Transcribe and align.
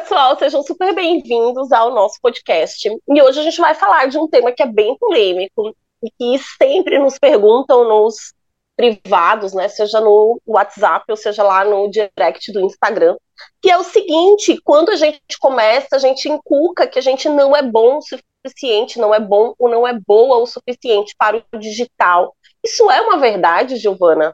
pessoal, 0.00 0.38
sejam 0.38 0.62
super 0.62 0.94
bem-vindos 0.94 1.72
ao 1.72 1.92
nosso 1.92 2.20
podcast. 2.22 2.88
E 2.88 3.22
hoje 3.22 3.40
a 3.40 3.42
gente 3.42 3.60
vai 3.60 3.74
falar 3.74 4.06
de 4.06 4.16
um 4.16 4.28
tema 4.28 4.52
que 4.52 4.62
é 4.62 4.66
bem 4.66 4.96
polêmico 4.96 5.74
e 6.00 6.10
que 6.10 6.38
sempre 6.56 7.00
nos 7.00 7.18
perguntam 7.18 7.88
nos 7.88 8.32
privados, 8.76 9.52
né, 9.52 9.66
seja 9.66 10.00
no 10.00 10.40
WhatsApp 10.46 11.04
ou 11.08 11.16
seja 11.16 11.42
lá 11.42 11.64
no 11.64 11.90
direct 11.90 12.52
do 12.52 12.60
Instagram, 12.60 13.16
que 13.60 13.68
é 13.68 13.76
o 13.76 13.82
seguinte, 13.82 14.60
quando 14.62 14.90
a 14.90 14.94
gente 14.94 15.20
começa, 15.40 15.96
a 15.96 15.98
gente 15.98 16.28
inculca 16.28 16.86
que 16.86 17.00
a 17.00 17.02
gente 17.02 17.28
não 17.28 17.56
é 17.56 17.62
bom 17.62 17.98
o 17.98 18.02
suficiente, 18.02 19.00
não 19.00 19.12
é 19.12 19.18
bom 19.18 19.52
ou 19.58 19.68
não 19.68 19.86
é 19.86 19.98
boa 20.06 20.38
o 20.38 20.46
suficiente 20.46 21.12
para 21.18 21.42
o 21.52 21.58
digital. 21.58 22.36
Isso 22.64 22.88
é 22.88 23.00
uma 23.00 23.18
verdade, 23.18 23.76
Giovana? 23.76 24.32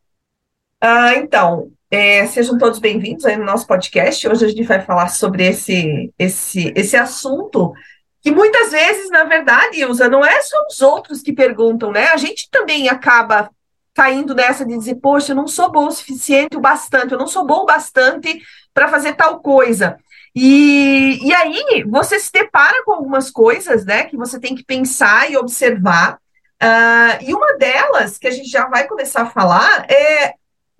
Ah, 0.78 1.14
então, 1.14 1.70
é, 1.94 2.26
sejam 2.26 2.58
todos 2.58 2.80
bem-vindos 2.80 3.24
aí 3.24 3.36
no 3.36 3.44
nosso 3.44 3.68
podcast. 3.68 4.26
Hoje 4.26 4.44
a 4.44 4.48
gente 4.48 4.64
vai 4.64 4.80
falar 4.80 5.06
sobre 5.06 5.46
esse, 5.46 6.12
esse, 6.18 6.72
esse 6.74 6.96
assunto 6.96 7.72
que 8.20 8.32
muitas 8.32 8.72
vezes, 8.72 9.10
na 9.10 9.22
verdade, 9.22 9.84
usa, 9.84 10.08
não 10.08 10.24
é 10.24 10.42
só 10.42 10.56
os 10.68 10.82
outros 10.82 11.22
que 11.22 11.32
perguntam, 11.32 11.92
né? 11.92 12.08
A 12.08 12.16
gente 12.16 12.50
também 12.50 12.88
acaba 12.88 13.48
caindo 13.94 14.34
nessa 14.34 14.66
de 14.66 14.76
dizer, 14.76 14.96
poxa, 14.96 15.30
eu 15.30 15.36
não 15.36 15.46
sou 15.46 15.70
bom 15.70 15.86
o 15.86 15.90
suficiente, 15.92 16.56
o 16.56 16.60
bastante, 16.60 17.12
eu 17.12 17.18
não 17.18 17.28
sou 17.28 17.46
bom 17.46 17.60
o 17.60 17.66
bastante 17.66 18.42
para 18.72 18.88
fazer 18.88 19.12
tal 19.12 19.38
coisa. 19.38 19.96
E, 20.34 21.20
e 21.22 21.32
aí 21.32 21.84
você 21.88 22.18
se 22.18 22.32
depara 22.32 22.82
com 22.84 22.90
algumas 22.90 23.30
coisas, 23.30 23.84
né, 23.84 24.02
que 24.02 24.16
você 24.16 24.40
tem 24.40 24.56
que 24.56 24.64
pensar 24.64 25.30
e 25.30 25.36
observar. 25.36 26.18
Uh, 26.60 27.22
e 27.22 27.32
uma 27.32 27.56
delas, 27.56 28.18
que 28.18 28.26
a 28.26 28.32
gente 28.32 28.48
já 28.48 28.66
vai 28.66 28.88
começar 28.88 29.22
a 29.22 29.30
falar, 29.30 29.88
é 29.88 30.34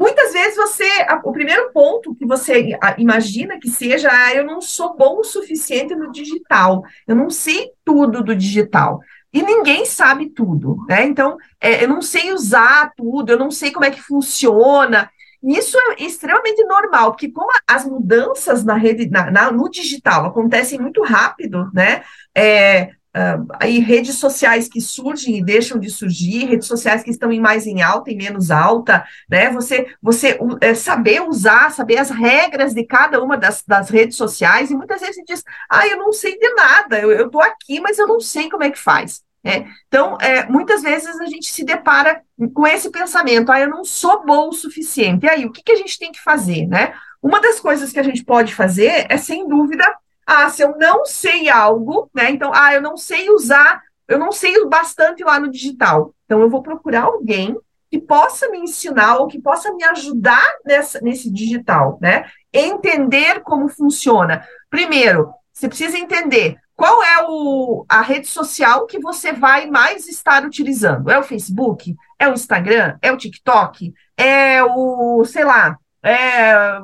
Muitas 0.04 0.34
vezes 0.34 0.54
você, 0.54 0.84
o 1.24 1.32
primeiro 1.32 1.72
ponto 1.72 2.14
que 2.14 2.26
você 2.26 2.76
imagina 2.98 3.58
que 3.58 3.70
seja, 3.70 4.10
ah, 4.12 4.34
eu 4.34 4.44
não 4.44 4.60
sou 4.60 4.94
bom 4.94 5.20
o 5.20 5.24
suficiente 5.24 5.94
no 5.94 6.12
digital, 6.12 6.82
eu 7.08 7.16
não 7.16 7.30
sei 7.30 7.70
tudo 7.82 8.22
do 8.22 8.36
digital. 8.36 9.00
E 9.32 9.42
ninguém 9.42 9.86
sabe 9.86 10.28
tudo, 10.28 10.76
né? 10.86 11.06
Então, 11.06 11.38
é, 11.58 11.84
eu 11.84 11.88
não 11.88 12.02
sei 12.02 12.34
usar 12.34 12.92
tudo, 12.94 13.30
eu 13.30 13.38
não 13.38 13.50
sei 13.50 13.72
como 13.72 13.86
é 13.86 13.90
que 13.90 14.02
funciona. 14.02 15.10
Isso 15.42 15.78
é 15.78 16.04
extremamente 16.04 16.62
normal, 16.64 17.12
porque 17.12 17.30
como 17.30 17.50
as 17.66 17.86
mudanças 17.86 18.62
na 18.62 18.74
rede, 18.74 19.08
na, 19.08 19.30
na 19.30 19.50
no 19.50 19.70
digital 19.70 20.26
acontecem 20.26 20.78
muito 20.78 21.02
rápido, 21.02 21.70
né? 21.72 22.04
É, 22.36 22.90
Uh, 23.16 23.46
aí 23.60 23.78
redes 23.78 24.18
sociais 24.18 24.66
que 24.66 24.80
surgem 24.80 25.38
e 25.38 25.44
deixam 25.44 25.78
de 25.78 25.88
surgir, 25.88 26.46
redes 26.46 26.66
sociais 26.66 27.04
que 27.04 27.10
estão 27.10 27.30
em 27.30 27.38
mais 27.38 27.64
em 27.64 27.80
alta 27.80 28.10
e 28.10 28.16
menos 28.16 28.50
alta, 28.50 29.04
né? 29.30 29.50
Você, 29.50 29.86
você 30.02 30.36
é, 30.60 30.74
saber 30.74 31.22
usar, 31.22 31.70
saber 31.70 31.98
as 31.98 32.10
regras 32.10 32.74
de 32.74 32.84
cada 32.84 33.22
uma 33.22 33.36
das, 33.36 33.62
das 33.64 33.88
redes 33.88 34.16
sociais, 34.16 34.70
e 34.70 34.74
muitas 34.74 35.00
vezes 35.00 35.22
diz, 35.26 35.44
ah, 35.70 35.86
eu 35.86 35.96
não 35.96 36.12
sei 36.12 36.36
de 36.36 36.54
nada, 36.54 36.98
eu 36.98 37.26
estou 37.26 37.40
aqui, 37.40 37.80
mas 37.80 37.98
eu 37.98 38.08
não 38.08 38.18
sei 38.18 38.50
como 38.50 38.64
é 38.64 38.70
que 38.70 38.78
faz. 38.78 39.22
É, 39.46 39.66
então, 39.86 40.16
é, 40.20 40.48
muitas 40.48 40.82
vezes 40.82 41.20
a 41.20 41.26
gente 41.26 41.52
se 41.52 41.64
depara 41.64 42.22
com 42.54 42.66
esse 42.66 42.90
pensamento, 42.90 43.52
ah, 43.52 43.60
eu 43.60 43.68
não 43.68 43.84
sou 43.84 44.24
bom 44.24 44.48
o 44.48 44.52
suficiente. 44.52 45.26
E 45.26 45.28
aí, 45.28 45.44
o 45.44 45.52
que, 45.52 45.62
que 45.62 45.72
a 45.72 45.76
gente 45.76 45.98
tem 45.98 46.10
que 46.10 46.20
fazer, 46.20 46.66
né? 46.66 46.94
Uma 47.22 47.40
das 47.40 47.60
coisas 47.60 47.92
que 47.92 48.00
a 48.00 48.02
gente 48.02 48.24
pode 48.24 48.54
fazer 48.54 49.06
é, 49.08 49.16
sem 49.18 49.46
dúvida, 49.46 49.84
ah, 50.26 50.48
se 50.48 50.62
eu 50.62 50.76
não 50.76 51.04
sei 51.04 51.48
algo, 51.48 52.10
né? 52.14 52.30
Então, 52.30 52.50
ah, 52.54 52.74
eu 52.74 52.82
não 52.82 52.96
sei 52.96 53.30
usar, 53.30 53.82
eu 54.08 54.18
não 54.18 54.32
sei 54.32 54.64
bastante 54.66 55.22
lá 55.22 55.38
no 55.38 55.50
digital. 55.50 56.14
Então, 56.24 56.40
eu 56.40 56.50
vou 56.50 56.62
procurar 56.62 57.04
alguém 57.04 57.56
que 57.90 58.00
possa 58.00 58.48
me 58.48 58.58
ensinar 58.58 59.18
ou 59.18 59.28
que 59.28 59.40
possa 59.40 59.72
me 59.72 59.84
ajudar 59.84 60.44
nessa, 60.64 61.00
nesse 61.00 61.30
digital, 61.30 61.98
né? 62.00 62.24
Entender 62.52 63.40
como 63.40 63.68
funciona. 63.68 64.44
Primeiro, 64.68 65.32
você 65.52 65.68
precisa 65.68 65.96
entender 65.96 66.56
qual 66.74 67.02
é 67.04 67.24
o, 67.28 67.86
a 67.88 68.00
rede 68.00 68.26
social 68.26 68.86
que 68.86 68.98
você 68.98 69.32
vai 69.32 69.66
mais 69.66 70.08
estar 70.08 70.44
utilizando. 70.44 71.08
É 71.08 71.18
o 71.18 71.22
Facebook? 71.22 71.94
É 72.18 72.28
o 72.28 72.32
Instagram? 72.32 72.98
É 73.00 73.12
o 73.12 73.16
TikTok? 73.16 73.94
É 74.16 74.62
o, 74.64 75.24
sei 75.24 75.44
lá, 75.44 75.78
é 76.04 76.78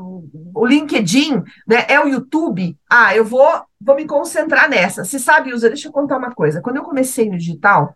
o 0.54 0.66
LinkedIn, 0.66 1.42
né, 1.66 1.84
é 1.88 2.00
o 2.00 2.08
YouTube. 2.08 2.76
Ah, 2.88 3.14
eu 3.14 3.24
vou, 3.24 3.62
vou 3.80 3.94
me 3.94 4.06
concentrar 4.06 4.68
nessa. 4.68 5.04
Você 5.04 5.18
sabe, 5.18 5.52
Usa, 5.52 5.68
deixa 5.68 5.88
eu 5.88 5.92
contar 5.92 6.16
uma 6.16 6.34
coisa. 6.34 6.60
Quando 6.60 6.76
eu 6.76 6.82
comecei 6.82 7.28
no 7.28 7.36
digital, 7.36 7.94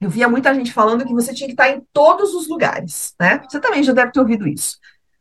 eu 0.00 0.08
via 0.08 0.28
muita 0.28 0.54
gente 0.54 0.72
falando 0.72 1.04
que 1.04 1.12
você 1.12 1.34
tinha 1.34 1.46
que 1.46 1.52
estar 1.52 1.68
em 1.68 1.84
todos 1.92 2.34
os 2.34 2.48
lugares, 2.48 3.14
né? 3.20 3.42
Você 3.48 3.60
também 3.60 3.82
já 3.82 3.92
deve 3.92 4.12
ter 4.12 4.20
ouvido 4.20 4.46
isso. 4.46 4.78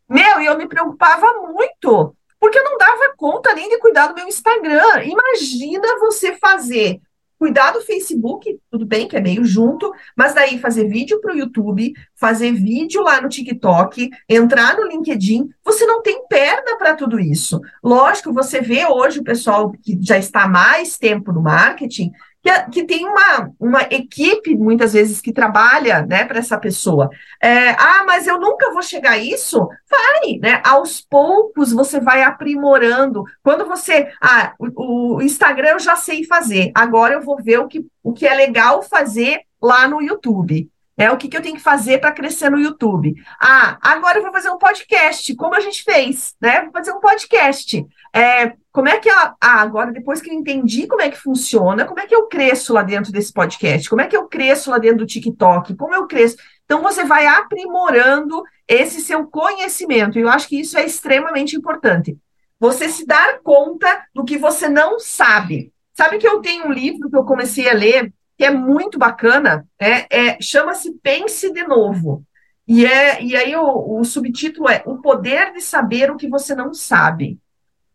Meu, 0.07 0.39
e 0.39 0.45
eu 0.45 0.57
me 0.57 0.67
preocupava 0.67 1.33
muito, 1.41 2.15
porque 2.39 2.57
eu 2.57 2.63
não 2.63 2.77
dava 2.77 3.13
conta 3.17 3.53
nem 3.53 3.69
de 3.69 3.79
cuidar 3.79 4.07
do 4.07 4.15
meu 4.15 4.27
Instagram. 4.27 5.03
Imagina 5.03 5.99
você 5.99 6.35
fazer 6.38 7.01
cuidar 7.39 7.72
do 7.72 7.81
Facebook, 7.81 8.59
tudo 8.69 8.85
bem 8.85 9.07
que 9.07 9.16
é 9.16 9.22
meio 9.22 9.45
junto, 9.45 9.91
mas 10.16 10.35
daí 10.35 10.59
fazer 10.59 10.89
vídeo 10.89 11.22
para 11.22 11.33
o 11.33 11.38
YouTube, 11.38 11.94
fazer 12.13 12.51
vídeo 12.51 13.01
lá 13.01 13.22
no 13.22 13.29
TikTok, 13.29 14.09
entrar 14.27 14.75
no 14.75 14.85
LinkedIn, 14.85 15.50
você 15.63 15.85
não 15.85 16.01
tem 16.01 16.27
perna 16.27 16.77
para 16.77 16.95
tudo 16.95 17.17
isso. 17.17 17.61
Lógico, 17.81 18.33
você 18.33 18.59
vê 18.59 18.85
hoje 18.85 19.19
o 19.19 19.23
pessoal 19.23 19.72
que 19.72 19.97
já 20.01 20.17
está 20.17 20.50
mais 20.50 20.97
tempo 20.97 21.31
no 21.31 21.41
marketing, 21.41 22.11
que, 22.41 22.72
que 22.72 22.83
tem 22.85 23.05
uma, 23.05 23.51
uma 23.59 23.81
equipe, 23.83 24.55
muitas 24.55 24.94
vezes, 24.94 25.22
que 25.22 25.33
trabalha 25.33 26.05
né, 26.05 26.25
para 26.25 26.39
essa 26.39 26.57
pessoa. 26.57 27.09
É, 27.41 27.72
ah, 27.72 28.03
mas 28.05 28.27
eu 28.27 28.39
nunca 28.39 28.72
vou 28.72 28.81
chegar 28.81 29.11
a 29.11 29.17
isso? 29.17 29.67
Vai, 29.89 30.38
né? 30.41 30.61
Aos 30.66 31.01
poucos 31.01 31.72
você 31.72 32.00
vai 32.00 32.23
aprimorando. 32.23 33.23
Quando 33.44 33.66
você. 33.66 34.09
Ah, 34.22 34.53
o, 34.59 35.16
o 35.16 35.22
Instagram 35.22 35.69
eu 35.72 35.79
já 35.79 35.95
sei 35.95 36.23
fazer, 36.23 36.72
agora 36.73 37.16
eu 37.16 37.22
vou 37.22 37.41
ver 37.41 37.59
o 37.59 37.67
que, 37.67 37.85
o 38.03 38.13
que 38.13 38.25
é 38.25 38.33
legal 38.33 38.81
fazer 38.81 39.41
lá 39.61 39.88
no 39.88 40.01
YouTube. 40.01 40.69
É 41.00 41.09
o 41.09 41.16
que, 41.16 41.29
que 41.29 41.38
eu 41.38 41.41
tenho 41.41 41.56
que 41.56 41.61
fazer 41.61 42.00
para 42.00 42.11
crescer 42.11 42.50
no 42.50 42.59
YouTube. 42.59 43.16
Ah, 43.41 43.77
agora 43.81 44.17
eu 44.17 44.21
vou 44.21 44.33
fazer 44.33 44.50
um 44.50 44.57
podcast, 44.57 45.33
como 45.35 45.56
a 45.56 45.61
gente 45.61 45.81
fez, 45.81 46.35
né? 46.41 46.63
Vou 46.63 46.73
fazer 46.73 46.91
um 46.91 47.00
podcast. 47.00 47.85
É, 48.13 48.53
como 48.72 48.88
é 48.88 49.00
que 49.00 49.09
a, 49.09 49.35
ah, 49.41 49.62
agora, 49.62 49.91
depois 49.91 50.22
que 50.22 50.30
eu 50.30 50.34
entendi 50.34 50.85
como 50.85 51.02
é 51.02 51.09
que 51.09 51.18
funciona, 51.18 51.85
como 51.85 52.00
é 52.00 52.06
que 52.06 52.13
eu 52.13 52.28
cresço 52.28 52.74
lá 52.74 52.84
dentro 52.84 53.12
desse 53.12 53.34
podcast? 53.34 53.90
Como 53.90 54.02
é 54.02 54.07
que 54.07 54.16
eu 54.16 54.28
cresço 54.28 54.69
lá 54.69 54.78
dentro 54.78 55.00
do 55.00 55.06
TikTok? 55.07 55.75
Como 55.75 55.94
eu 55.94 56.06
cresço? 56.06 56.38
Então, 56.66 56.81
você 56.81 57.03
vai 57.03 57.25
aprimorando 57.25 58.44
esse 58.68 59.02
seu 59.02 59.25
conhecimento. 59.25 60.19
E 60.19 60.22
eu 60.22 60.30
acho 60.30 60.47
que 60.47 60.59
isso 60.59 60.78
é 60.78 60.85
extremamente 60.85 61.56
importante. 61.56 62.16
Você 62.59 62.90
se 62.90 63.07
dar 63.07 63.40
conta 63.40 64.06
do 64.13 64.24
que 64.24 64.38
você 64.38 64.69
não 64.69 65.00
sabe. 65.00 65.74
Sabe 65.94 66.19
que 66.19 66.28
eu 66.28 66.40
tenho 66.40 66.68
um 66.68 66.72
livro 66.72 67.09
que 67.09 67.18
eu 67.18 67.24
comecei 67.24 67.68
a 67.68 67.74
ler 67.74 68.13
que 68.38 68.46
é 68.46 68.51
muito 68.51 68.97
bacana, 68.97 69.68
é, 69.78 70.07
é 70.09 70.41
chama-se 70.41 70.94
Pense 71.03 71.51
de 71.51 71.68
Novo. 71.68 72.24
E, 72.66 72.86
é, 72.86 73.22
e 73.22 73.36
aí 73.36 73.53
o, 73.53 74.00
o 74.00 74.03
subtítulo 74.06 74.69
é 74.69 74.81
O 74.86 75.01
Poder 75.01 75.51
de 75.51 75.59
Saber 75.59 76.09
o 76.09 76.16
que 76.16 76.30
Você 76.30 76.56
Não 76.56 76.74
Sabe. 76.74 77.38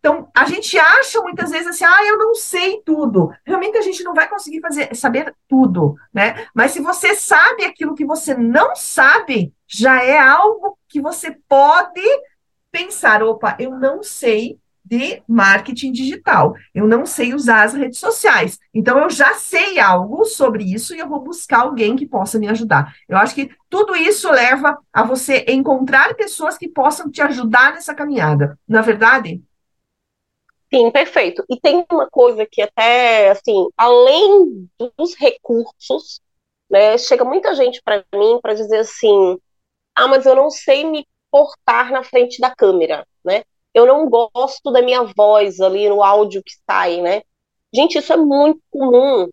Então, 0.05 0.29
a 0.37 0.45
gente 0.45 0.79
acha 0.79 1.19
muitas 1.23 1.51
vezes 1.51 1.67
assim, 1.67 1.85
ah, 1.87 2.05
eu 2.05 2.19
não 2.19 2.35
sei 2.35 2.83
tudo. 2.85 3.33
Realmente 3.43 3.79
a 3.79 3.81
gente 3.81 4.05
não 4.05 4.13
vai 4.13 4.29
conseguir 4.29 4.61
fazer, 4.61 4.95
saber 4.95 5.35
tudo, 5.49 5.97
né? 6.13 6.47
Mas 6.55 6.73
se 6.73 6.81
você 6.81 7.15
sabe 7.15 7.65
aquilo 7.65 7.95
que 7.95 8.05
você 8.05 8.35
não 8.35 8.77
sabe, 8.77 9.55
já 9.67 10.05
é 10.05 10.19
algo 10.19 10.77
que 10.91 11.01
você 11.01 11.35
pode 11.49 12.03
pensar, 12.71 13.23
opa, 13.23 13.57
eu 13.59 13.71
não 13.79 14.03
sei 14.03 14.59
de 14.85 15.23
marketing 15.27 15.91
digital. 15.93 16.55
Eu 16.75 16.87
não 16.87 17.07
sei 17.07 17.33
usar 17.33 17.63
as 17.63 17.73
redes 17.73 17.99
sociais. 17.99 18.59
Então, 18.75 18.99
eu 18.99 19.09
já 19.09 19.33
sei 19.33 19.81
algo 19.81 20.27
sobre 20.27 20.65
isso 20.65 20.95
e 20.95 20.99
eu 20.99 21.09
vou 21.09 21.21
buscar 21.21 21.61
alguém 21.61 21.97
que 21.97 22.07
possa 22.07 22.39
me 22.39 22.47
ajudar. 22.49 22.95
Eu 23.09 23.17
acho 23.17 23.35
que 23.35 23.51
tudo 23.71 23.97
isso 23.97 24.31
leva 24.31 24.77
a 24.93 25.03
você 25.03 25.47
encontrar 25.49 26.15
pessoas 26.15 26.59
que 26.59 26.69
possam 26.69 27.11
te 27.11 27.23
ajudar 27.23 27.73
nessa 27.73 27.95
caminhada. 27.95 28.59
Na 28.69 28.83
verdade? 28.83 29.43
Sim, 30.75 30.91
perfeito. 30.91 31.45
E 31.49 31.61
tem 31.61 31.85
uma 31.93 32.09
coisa 32.11 32.45
que 32.47 32.61
até, 32.61 33.31
assim, 33.31 33.69
além 33.77 34.69
dos 34.99 35.15
recursos, 35.15 36.21
né, 36.69 36.99
chega 36.99 37.25
muita 37.25 37.55
gente 37.55 37.81
para 37.83 38.05
mim 38.15 38.41
para 38.43 38.55
dizer 38.55 38.79
assim, 38.79 39.39
ah, 39.95 40.09
mas 40.09 40.27
eu 40.27 40.35
não 40.35 40.51
sei 40.51 40.85
me 40.85 41.07
portar 41.31 41.93
na 41.93 42.03
frente 42.05 42.41
da 42.41 42.55
câmera, 42.55 43.07
né? 43.25 43.45
eu 43.75 43.87
não 43.87 44.09
gosto 44.09 44.71
da 44.73 44.81
minha 44.81 45.03
voz 45.03 45.61
ali 45.61 45.89
no 45.89 46.03
áudio 46.03 46.43
que 46.45 46.53
sai, 46.69 47.03
né? 47.03 47.23
Gente, 47.75 47.99
isso 47.99 48.13
é 48.13 48.17
muito 48.17 48.61
comum. 48.71 49.29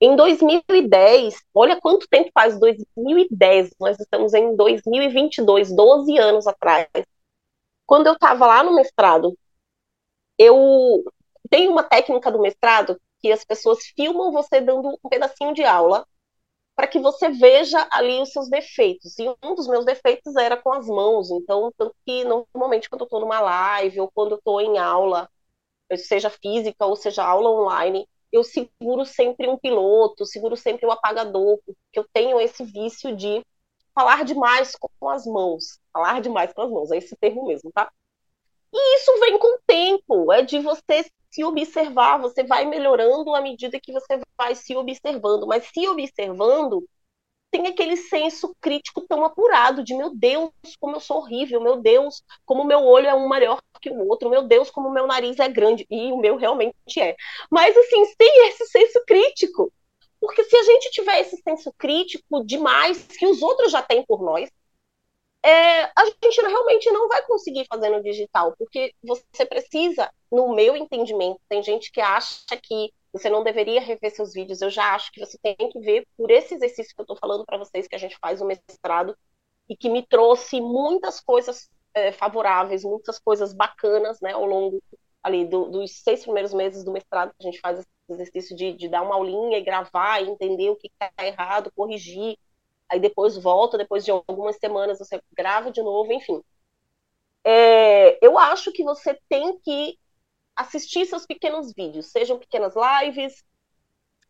Em 0.00 0.16
2010, 0.16 1.36
olha 1.54 1.80
quanto 1.80 2.08
tempo 2.08 2.30
faz 2.34 2.58
2010, 2.58 3.72
nós 3.80 3.98
estamos 4.00 4.34
em 4.34 4.56
2022, 4.56 5.74
12 5.74 6.18
anos 6.18 6.46
atrás. 6.46 6.88
Quando 7.86 8.06
eu 8.06 8.14
estava 8.14 8.46
lá 8.46 8.62
no 8.62 8.74
mestrado, 8.74 9.36
eu 10.38 11.04
tenho 11.50 11.72
uma 11.72 11.82
técnica 11.82 12.30
do 12.30 12.40
mestrado 12.40 13.00
que 13.20 13.32
as 13.32 13.44
pessoas 13.44 13.84
filmam 13.96 14.32
você 14.32 14.60
dando 14.60 14.98
um 15.02 15.08
pedacinho 15.08 15.54
de 15.54 15.64
aula 15.64 16.06
para 16.76 16.88
que 16.88 16.98
você 16.98 17.30
veja 17.30 17.86
ali 17.90 18.20
os 18.20 18.32
seus 18.32 18.48
defeitos. 18.48 19.18
E 19.18 19.28
um 19.42 19.54
dos 19.54 19.68
meus 19.68 19.84
defeitos 19.84 20.34
era 20.36 20.56
com 20.56 20.72
as 20.72 20.86
mãos, 20.86 21.30
então, 21.30 21.72
tanto 21.76 21.94
que 22.04 22.24
normalmente 22.24 22.90
quando 22.90 23.02
eu 23.02 23.06
estou 23.06 23.20
numa 23.20 23.40
live 23.40 24.00
ou 24.00 24.10
quando 24.12 24.32
eu 24.32 24.38
estou 24.38 24.60
em 24.60 24.78
aula, 24.78 25.28
seja 25.96 26.30
física 26.30 26.84
ou 26.84 26.96
seja 26.96 27.24
aula 27.24 27.50
online, 27.50 28.08
eu 28.32 28.42
seguro 28.42 29.04
sempre 29.04 29.48
um 29.48 29.56
piloto, 29.56 30.26
seguro 30.26 30.56
sempre 30.56 30.86
o 30.86 30.88
um 30.88 30.92
apagador, 30.92 31.58
porque 31.64 31.98
eu 31.98 32.06
tenho 32.12 32.40
esse 32.40 32.64
vício 32.64 33.14
de 33.14 33.44
falar 33.94 34.24
demais 34.24 34.74
com 34.76 35.08
as 35.08 35.24
mãos. 35.24 35.78
Falar 35.92 36.20
demais 36.20 36.52
com 36.52 36.62
as 36.62 36.70
mãos, 36.70 36.90
é 36.90 36.98
esse 36.98 37.16
termo 37.16 37.46
mesmo, 37.46 37.70
tá? 37.72 37.92
E 38.74 38.96
isso 38.96 39.20
vem 39.20 39.38
com 39.38 39.56
o 39.56 39.60
tempo, 39.66 40.32
é 40.32 40.42
de 40.42 40.58
você 40.58 41.04
se 41.30 41.44
observar, 41.44 42.18
você 42.18 42.44
vai 42.44 42.64
melhorando 42.64 43.34
à 43.34 43.40
medida 43.40 43.80
que 43.80 43.92
você 43.92 44.20
vai 44.36 44.54
se 44.54 44.76
observando, 44.76 45.46
mas 45.46 45.64
se 45.72 45.86
observando 45.88 46.84
tem 47.54 47.68
aquele 47.68 47.96
senso 47.96 48.52
crítico 48.60 49.06
tão 49.08 49.24
apurado 49.24 49.84
de 49.84 49.94
meu 49.94 50.12
Deus, 50.12 50.50
como 50.80 50.96
eu 50.96 51.00
sou 51.00 51.18
horrível, 51.18 51.60
meu 51.60 51.76
Deus, 51.76 52.20
como 52.44 52.64
meu 52.64 52.80
olho 52.80 53.06
é 53.06 53.14
um 53.14 53.28
maior 53.28 53.60
que 53.80 53.90
o 53.90 54.08
outro, 54.08 54.28
meu 54.28 54.42
Deus, 54.42 54.70
como 54.70 54.90
meu 54.90 55.06
nariz 55.06 55.38
é 55.38 55.48
grande, 55.48 55.86
e 55.88 56.10
o 56.10 56.16
meu 56.16 56.36
realmente 56.36 56.74
é. 56.98 57.14
Mas 57.48 57.76
assim, 57.76 58.04
sem 58.06 58.48
esse 58.48 58.66
senso 58.66 59.00
crítico. 59.06 59.72
Porque 60.20 60.42
se 60.42 60.56
a 60.56 60.62
gente 60.64 60.90
tiver 60.90 61.20
esse 61.20 61.36
senso 61.42 61.72
crítico 61.78 62.44
demais 62.44 63.06
que 63.06 63.26
os 63.26 63.40
outros 63.40 63.70
já 63.70 63.82
têm 63.82 64.04
por 64.04 64.20
nós, 64.20 64.50
é, 65.44 65.84
a 65.84 66.06
gente 66.06 66.40
realmente 66.40 66.90
não 66.90 67.06
vai 67.06 67.22
conseguir 67.26 67.66
fazer 67.66 67.90
no 67.90 68.02
digital, 68.02 68.54
porque 68.56 68.94
você 69.02 69.44
precisa, 69.44 70.10
no 70.32 70.54
meu 70.54 70.74
entendimento, 70.74 71.38
tem 71.48 71.62
gente 71.62 71.92
que 71.92 72.00
acha 72.00 72.56
que 72.62 72.92
você 73.12 73.28
não 73.28 73.44
deveria 73.44 73.80
rever 73.80 74.10
seus 74.10 74.32
vídeos, 74.32 74.62
eu 74.62 74.70
já 74.70 74.94
acho 74.94 75.12
que 75.12 75.20
você 75.20 75.38
tem 75.42 75.54
que 75.56 75.78
ver 75.80 76.06
por 76.16 76.30
esse 76.30 76.54
exercício 76.54 76.94
que 76.94 77.00
eu 77.00 77.04
estou 77.04 77.16
falando 77.16 77.44
para 77.44 77.58
vocês, 77.58 77.86
que 77.86 77.94
a 77.94 77.98
gente 77.98 78.16
faz 78.18 78.40
o 78.40 78.46
mestrado, 78.46 79.16
e 79.68 79.76
que 79.76 79.90
me 79.90 80.04
trouxe 80.06 80.60
muitas 80.60 81.20
coisas 81.20 81.68
é, 81.92 82.10
favoráveis, 82.10 82.82
muitas 82.82 83.18
coisas 83.18 83.52
bacanas, 83.52 84.20
né, 84.22 84.32
ao 84.32 84.46
longo 84.46 84.82
ali 85.22 85.44
do, 85.44 85.66
dos 85.70 86.02
seis 86.02 86.22
primeiros 86.22 86.54
meses 86.54 86.84
do 86.84 86.92
mestrado, 86.92 87.32
a 87.38 87.42
gente 87.42 87.60
faz 87.60 87.78
esse 87.78 87.88
exercício 88.08 88.56
de, 88.56 88.72
de 88.72 88.88
dar 88.88 89.02
uma 89.02 89.14
aulinha 89.14 89.58
e 89.58 89.64
gravar, 89.64 90.22
e 90.22 90.28
entender 90.28 90.70
o 90.70 90.76
que 90.76 90.88
está 90.88 91.10
errado, 91.24 91.72
corrigir, 91.76 92.36
aí 92.94 93.00
depois 93.00 93.36
volta, 93.36 93.76
depois 93.76 94.04
de 94.04 94.10
algumas 94.10 94.56
semanas 94.56 94.98
você 94.98 95.20
grava 95.36 95.70
de 95.70 95.82
novo, 95.82 96.12
enfim. 96.12 96.42
É, 97.44 98.24
eu 98.24 98.38
acho 98.38 98.72
que 98.72 98.82
você 98.82 99.18
tem 99.28 99.58
que 99.58 99.98
assistir 100.56 101.04
seus 101.06 101.26
pequenos 101.26 101.72
vídeos, 101.74 102.06
sejam 102.06 102.38
pequenas 102.38 102.74
lives, 102.74 103.44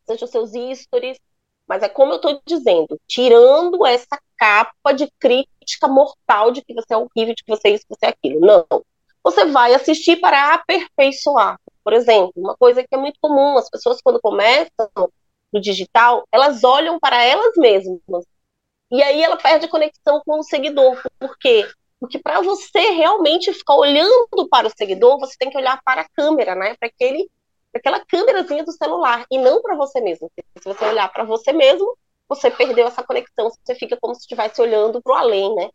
sejam 0.06 0.26
seus 0.26 0.50
stories, 0.78 1.18
mas 1.66 1.82
é 1.82 1.88
como 1.88 2.12
eu 2.12 2.16
estou 2.16 2.40
dizendo, 2.46 2.98
tirando 3.06 3.86
essa 3.86 4.18
capa 4.36 4.92
de 4.92 5.10
crítica 5.18 5.86
mortal 5.86 6.50
de 6.50 6.62
que 6.62 6.74
você 6.74 6.94
é 6.94 6.96
horrível, 6.96 7.34
de 7.34 7.44
que 7.44 7.54
você 7.54 7.68
é 7.68 7.70
isso, 7.72 7.86
que 7.86 7.94
você 7.94 8.06
é 8.06 8.08
aquilo. 8.08 8.40
Não. 8.40 8.66
Você 9.22 9.46
vai 9.46 9.74
assistir 9.74 10.16
para 10.16 10.54
aperfeiçoar. 10.54 11.58
Por 11.82 11.92
exemplo, 11.92 12.32
uma 12.36 12.56
coisa 12.56 12.82
que 12.82 12.94
é 12.94 12.98
muito 12.98 13.18
comum, 13.20 13.56
as 13.56 13.70
pessoas 13.70 14.00
quando 14.02 14.20
começam 14.20 15.10
no 15.52 15.60
digital, 15.60 16.26
elas 16.32 16.64
olham 16.64 16.98
para 16.98 17.22
elas 17.22 17.52
mesmas 17.56 18.26
e 18.94 19.02
aí 19.02 19.24
ela 19.24 19.36
perde 19.36 19.66
a 19.66 19.68
conexão 19.68 20.22
com 20.24 20.38
o 20.38 20.44
seguidor. 20.44 21.02
Por 21.18 21.36
quê? 21.36 21.68
Porque 21.98 22.16
para 22.16 22.40
você 22.40 22.78
realmente 22.90 23.52
ficar 23.52 23.74
olhando 23.74 24.48
para 24.48 24.68
o 24.68 24.70
seguidor, 24.70 25.18
você 25.18 25.34
tem 25.36 25.50
que 25.50 25.58
olhar 25.58 25.82
para 25.84 26.02
a 26.02 26.08
câmera, 26.10 26.54
né? 26.54 26.76
Para 26.76 26.86
aquele, 26.86 27.28
aquela 27.74 27.98
câmerazinha 28.06 28.62
do 28.62 28.70
celular 28.70 29.26
e 29.28 29.36
não 29.36 29.60
para 29.60 29.74
você 29.74 30.00
mesmo. 30.00 30.30
Se 30.60 30.64
você 30.64 30.84
olhar 30.84 31.12
para 31.12 31.24
você 31.24 31.52
mesmo, 31.52 31.98
você 32.28 32.52
perdeu 32.52 32.86
essa 32.86 33.02
conexão. 33.02 33.50
Você 33.50 33.74
fica 33.74 33.98
como 34.00 34.14
se 34.14 34.20
estivesse 34.20 34.62
olhando 34.62 35.02
para 35.02 35.12
o 35.12 35.16
além, 35.16 35.52
né? 35.56 35.70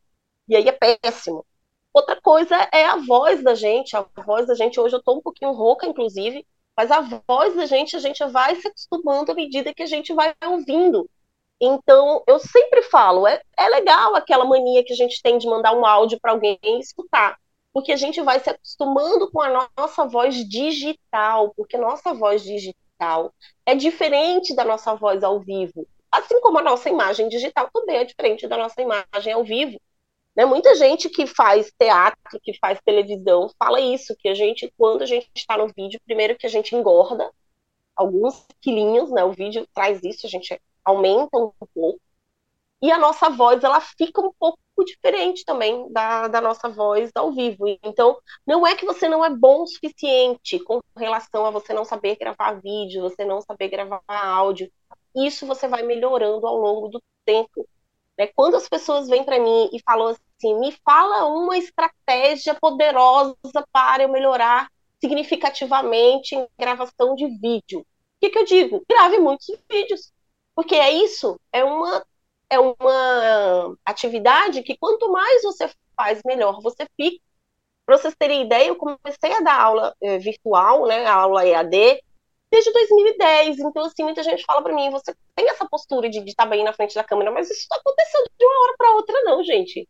E 0.48 0.56
aí 0.56 0.70
é 0.70 0.72
péssimo. 0.72 1.46
Outra 1.94 2.22
coisa 2.22 2.56
é 2.74 2.86
a 2.86 2.96
voz 2.96 3.44
da 3.44 3.54
gente. 3.54 3.98
A 3.98 4.06
voz 4.26 4.48
da 4.48 4.56
gente 4.56 4.80
hoje 4.80 4.96
eu 4.96 5.00
estou 5.00 5.18
um 5.18 5.22
pouquinho 5.22 5.52
rouca, 5.52 5.86
inclusive, 5.86 6.48
mas 6.78 6.90
a 6.90 7.02
voz 7.28 7.54
da 7.54 7.66
gente 7.66 7.98
a 7.98 8.00
gente 8.00 8.24
vai 8.28 8.56
se 8.56 8.66
acostumando 8.66 9.34
à 9.34 9.36
medida 9.36 9.74
que 9.74 9.84
a 9.84 9.88
gente 9.88 10.14
vai 10.14 10.34
ouvindo. 10.46 11.10
Então, 11.62 12.24
eu 12.26 12.40
sempre 12.40 12.82
falo, 12.84 13.28
é, 13.28 13.42
é 13.58 13.68
legal 13.68 14.16
aquela 14.16 14.46
mania 14.46 14.84
que 14.84 14.94
a 14.94 14.96
gente 14.96 15.22
tem 15.22 15.38
de 15.38 15.48
mandar 15.48 15.74
um 15.74 15.86
áudio 15.86 16.20
para 16.22 16.32
alguém 16.32 16.58
escutar, 16.80 17.38
porque 17.74 17.92
a 17.92 17.98
gente 17.98 18.22
vai 18.22 18.40
se 18.40 18.50
acostumando 18.50 19.30
com 19.30 19.42
a 19.42 19.68
nossa 19.78 20.06
voz 20.06 20.36
digital, 20.48 21.54
porque 21.56 21.78
nossa 21.78 22.14
voz 22.14 22.44
digital 22.44 23.34
é 23.66 23.76
diferente 23.76 24.56
da 24.56 24.64
nossa 24.64 24.96
voz 24.96 25.24
ao 25.24 25.40
vivo. 25.40 25.86
Assim 26.12 26.40
como 26.42 26.60
a 26.60 26.64
nossa 26.64 26.90
imagem 26.90 27.28
digital 27.28 27.70
também 27.74 27.98
é 27.98 28.04
diferente 28.06 28.48
da 28.48 28.58
nossa 28.58 28.82
imagem 28.82 29.34
ao 29.34 29.44
vivo. 29.44 29.80
Né? 30.36 30.46
Muita 30.46 30.74
gente 30.76 31.10
que 31.10 31.28
faz 31.28 31.72
teatro, 31.78 32.40
que 32.42 32.58
faz 32.60 32.80
televisão, 32.84 33.50
fala 33.60 33.80
isso, 33.82 34.16
que 34.18 34.30
a 34.30 34.34
gente, 34.34 34.74
quando 34.78 35.02
a 35.02 35.06
gente 35.06 35.30
está 35.36 35.58
no 35.58 35.68
vídeo, 35.68 36.00
primeiro 36.06 36.38
que 36.38 36.46
a 36.48 36.50
gente 36.50 36.76
engorda 36.76 37.30
alguns 37.96 38.46
quilinhos, 38.62 39.12
né? 39.12 39.24
O 39.26 39.34
vídeo 39.34 39.68
traz 39.74 40.02
isso, 40.04 40.26
a 40.26 40.30
gente 40.30 40.54
aumenta 40.90 41.38
um 41.38 41.52
pouco. 41.74 42.00
E 42.82 42.92
a 42.92 42.98
nossa 42.98 43.30
voz, 43.30 43.64
ela 43.64 43.82
fica 43.82 44.22
um 44.22 44.32
pouco 44.40 44.58
diferente 44.86 45.44
também 45.44 45.92
da, 45.92 46.28
da 46.30 46.40
nossa 46.40 46.70
voz 46.70 47.12
ao 47.14 47.34
vivo. 47.34 47.68
Então, 47.84 48.18
não 48.48 48.66
é 48.66 48.76
que 48.76 48.86
você 48.86 49.08
não 49.10 49.24
é 49.24 49.30
bom 49.30 49.64
o 49.64 49.68
suficiente 49.68 50.60
com 50.60 50.80
relação 50.96 51.46
a 51.46 51.52
você 51.52 51.74
não 51.74 51.84
saber 51.84 52.16
gravar 52.16 52.54
vídeo, 52.62 53.02
você 53.02 53.26
não 53.26 53.42
saber 53.42 53.68
gravar 53.68 54.02
áudio. 54.08 54.72
Isso 55.14 55.46
você 55.46 55.68
vai 55.68 55.84
melhorando 55.84 56.48
ao 56.48 56.56
longo 56.56 56.88
do 56.88 57.02
tempo. 57.26 57.68
Né? 58.18 58.28
Quando 58.28 58.56
as 58.56 58.70
pessoas 58.70 59.10
vêm 59.10 59.26
para 59.26 59.40
mim 59.40 59.70
e 59.74 59.82
falam 59.82 60.08
assim, 60.08 60.58
me 60.60 60.72
fala 60.86 61.26
uma 61.26 61.58
estratégia 61.58 62.56
poderosa 62.56 63.36
para 63.74 64.04
eu 64.04 64.10
melhorar 64.10 64.70
significativamente 65.02 66.36
em 66.36 66.48
gravação 66.58 67.16
de 67.16 67.28
vídeo. 67.28 67.82
O 67.82 67.86
que, 68.22 68.30
que 68.30 68.40
eu 68.40 68.46
digo? 68.46 68.84
Grave 68.90 69.18
muitos 69.18 69.48
vídeos. 69.70 70.12
Porque 70.60 70.76
é 70.76 70.92
isso, 70.92 71.40
é 71.54 71.64
uma, 71.64 72.06
é 72.50 72.60
uma 72.60 73.78
atividade 73.86 74.62
que 74.62 74.78
quanto 74.78 75.10
mais 75.10 75.42
você 75.42 75.72
faz, 75.96 76.20
melhor 76.26 76.60
você 76.62 76.86
fica. 76.98 77.18
Para 77.86 77.98
vocês 77.98 78.14
terem 78.20 78.44
ideia, 78.44 78.68
eu 78.68 78.76
comecei 78.76 79.32
a 79.32 79.40
dar 79.40 79.58
aula 79.58 79.96
eh, 80.04 80.18
virtual, 80.18 80.86
né, 80.86 81.06
a 81.06 81.14
aula 81.14 81.48
EAD, 81.48 82.04
desde 82.52 82.74
2010. 82.74 83.60
Então, 83.60 83.86
assim, 83.86 84.04
muita 84.04 84.22
gente 84.22 84.44
fala 84.44 84.62
para 84.62 84.76
mim, 84.76 84.90
você 84.90 85.16
tem 85.34 85.48
essa 85.48 85.66
postura 85.66 86.10
de 86.10 86.20
estar 86.26 86.46
bem 86.46 86.66
na 86.66 86.74
frente 86.74 86.94
da 86.94 87.06
câmera, 87.06 87.32
mas 87.32 87.50
isso 87.50 87.62
está 87.62 87.78
acontecendo 87.78 88.30
de 88.38 88.46
uma 88.46 88.64
hora 88.64 88.76
para 88.78 88.96
outra, 88.96 89.24
não, 89.24 89.42
gente. 89.42 89.88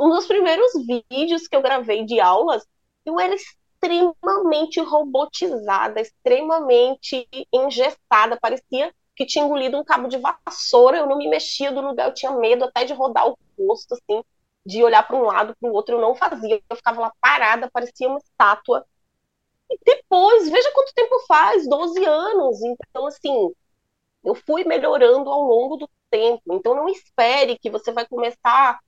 Um 0.00 0.08
dos 0.08 0.26
primeiros 0.26 0.72
vídeos 1.10 1.46
que 1.46 1.54
eu 1.54 1.60
gravei 1.60 2.06
de 2.06 2.18
aulas, 2.20 2.66
eu 3.04 3.20
era 3.20 3.34
extremamente 3.34 4.80
robotizada, 4.80 6.00
extremamente 6.00 7.28
engessada, 7.52 8.38
parecia 8.40 8.90
que 9.16 9.26
tinha 9.26 9.44
engolido 9.44 9.78
um 9.78 9.84
cabo 9.84 10.08
de 10.08 10.18
vassoura, 10.18 10.98
eu 10.98 11.06
não 11.06 11.16
me 11.16 11.28
mexia 11.28 11.72
do 11.72 11.80
lugar, 11.80 12.08
eu 12.08 12.14
tinha 12.14 12.32
medo 12.32 12.66
até 12.66 12.84
de 12.84 12.92
rodar 12.92 13.26
o 13.26 13.38
rosto, 13.58 13.94
assim, 13.94 14.22
de 14.64 14.84
olhar 14.84 15.02
para 15.06 15.16
um 15.16 15.22
lado, 15.22 15.56
para 15.58 15.70
o 15.70 15.72
outro, 15.72 15.96
eu 15.96 16.00
não 16.00 16.14
fazia, 16.14 16.60
eu 16.68 16.76
ficava 16.76 17.00
lá 17.00 17.12
parada, 17.20 17.70
parecia 17.70 18.08
uma 18.08 18.18
estátua. 18.18 18.86
E 19.70 19.78
depois, 19.84 20.48
veja 20.50 20.70
quanto 20.72 20.92
tempo 20.94 21.18
faz, 21.26 21.68
12 21.68 22.04
anos, 22.04 22.62
então, 22.62 23.06
assim, 23.06 23.52
eu 24.22 24.34
fui 24.34 24.64
melhorando 24.64 25.30
ao 25.30 25.42
longo 25.42 25.76
do 25.76 25.88
tempo, 26.10 26.42
então 26.52 26.74
não 26.74 26.88
espere 26.88 27.58
que 27.58 27.70
você 27.70 27.92
vai 27.92 28.06
começar 28.06 28.78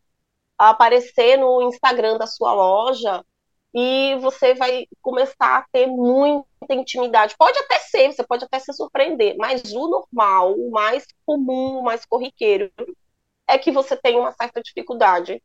a 0.58 0.70
aparecer 0.70 1.38
no 1.38 1.62
Instagram 1.62 2.18
da 2.18 2.26
sua 2.26 2.52
loja 2.52 3.24
e 3.80 4.16
você 4.16 4.54
vai 4.54 4.88
começar 5.00 5.58
a 5.58 5.66
ter 5.70 5.86
muita 5.86 6.44
intimidade. 6.70 7.36
Pode 7.38 7.56
até 7.60 7.78
ser, 7.78 8.12
você 8.12 8.26
pode 8.26 8.44
até 8.44 8.58
se 8.58 8.72
surpreender, 8.72 9.36
mas 9.38 9.72
o 9.72 9.86
normal, 9.86 10.52
o 10.54 10.72
mais 10.72 11.06
comum, 11.24 11.78
o 11.78 11.84
mais 11.84 12.04
corriqueiro, 12.04 12.72
é 13.46 13.56
que 13.56 13.70
você 13.70 13.96
tem 13.96 14.18
uma 14.18 14.32
certa 14.32 14.60
dificuldade, 14.60 15.40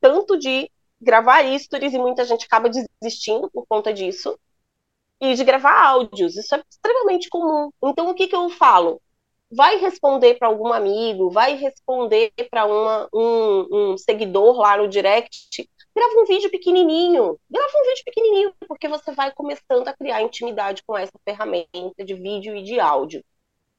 tanto 0.00 0.36
de 0.36 0.68
gravar 1.00 1.44
stories, 1.56 1.94
e 1.94 1.98
muita 1.98 2.24
gente 2.24 2.46
acaba 2.46 2.68
desistindo 2.68 3.48
por 3.48 3.64
conta 3.68 3.94
disso, 3.94 4.36
e 5.20 5.36
de 5.36 5.44
gravar 5.44 5.80
áudios. 5.80 6.36
Isso 6.36 6.56
é 6.56 6.62
extremamente 6.68 7.28
comum. 7.28 7.70
Então, 7.84 8.10
o 8.10 8.14
que, 8.14 8.26
que 8.26 8.34
eu 8.34 8.50
falo? 8.50 9.00
Vai 9.52 9.76
responder 9.76 10.34
para 10.34 10.48
algum 10.48 10.72
amigo, 10.72 11.30
vai 11.30 11.54
responder 11.54 12.32
para 12.50 12.66
um, 12.66 13.68
um 13.92 13.96
seguidor 13.96 14.56
lá 14.56 14.76
no 14.76 14.88
direct 14.88 15.70
grava 15.98 16.20
um 16.20 16.24
vídeo 16.24 16.50
pequenininho, 16.50 17.38
grava 17.50 17.72
um 17.76 17.88
vídeo 17.88 18.04
pequenininho, 18.04 18.52
porque 18.68 18.88
você 18.88 19.12
vai 19.12 19.32
começando 19.32 19.88
a 19.88 19.92
criar 19.92 20.22
intimidade 20.22 20.82
com 20.86 20.96
essa 20.96 21.12
ferramenta 21.24 22.04
de 22.04 22.14
vídeo 22.14 22.54
e 22.54 22.62
de 22.62 22.78
áudio. 22.78 23.24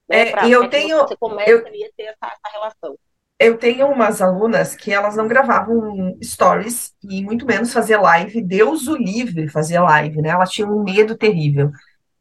Né, 0.07 0.29
é, 0.29 0.47
e 0.47 0.51
eu 0.51 0.69
tenho, 0.69 0.97
você 0.97 1.15
começa 1.15 1.49
eu, 1.49 1.59
a 1.59 1.61
ter 1.63 2.03
essa, 2.03 2.17
essa 2.25 2.53
relação. 2.53 2.97
Eu 3.39 3.57
tenho 3.57 3.88
umas 3.88 4.21
alunas 4.21 4.75
que 4.75 4.91
elas 4.91 5.15
não 5.15 5.27
gravavam 5.27 6.17
stories 6.21 6.93
e 7.01 7.23
muito 7.23 7.45
menos 7.45 7.71
fazer 7.71 7.95
live. 7.97 8.41
Deus 8.41 8.88
o 8.88 8.97
livre 8.97 9.47
fazer 9.47 9.79
live, 9.79 10.21
né? 10.21 10.29
Elas 10.29 10.51
tinham 10.51 10.75
um 10.75 10.83
medo 10.83 11.15
terrível. 11.17 11.71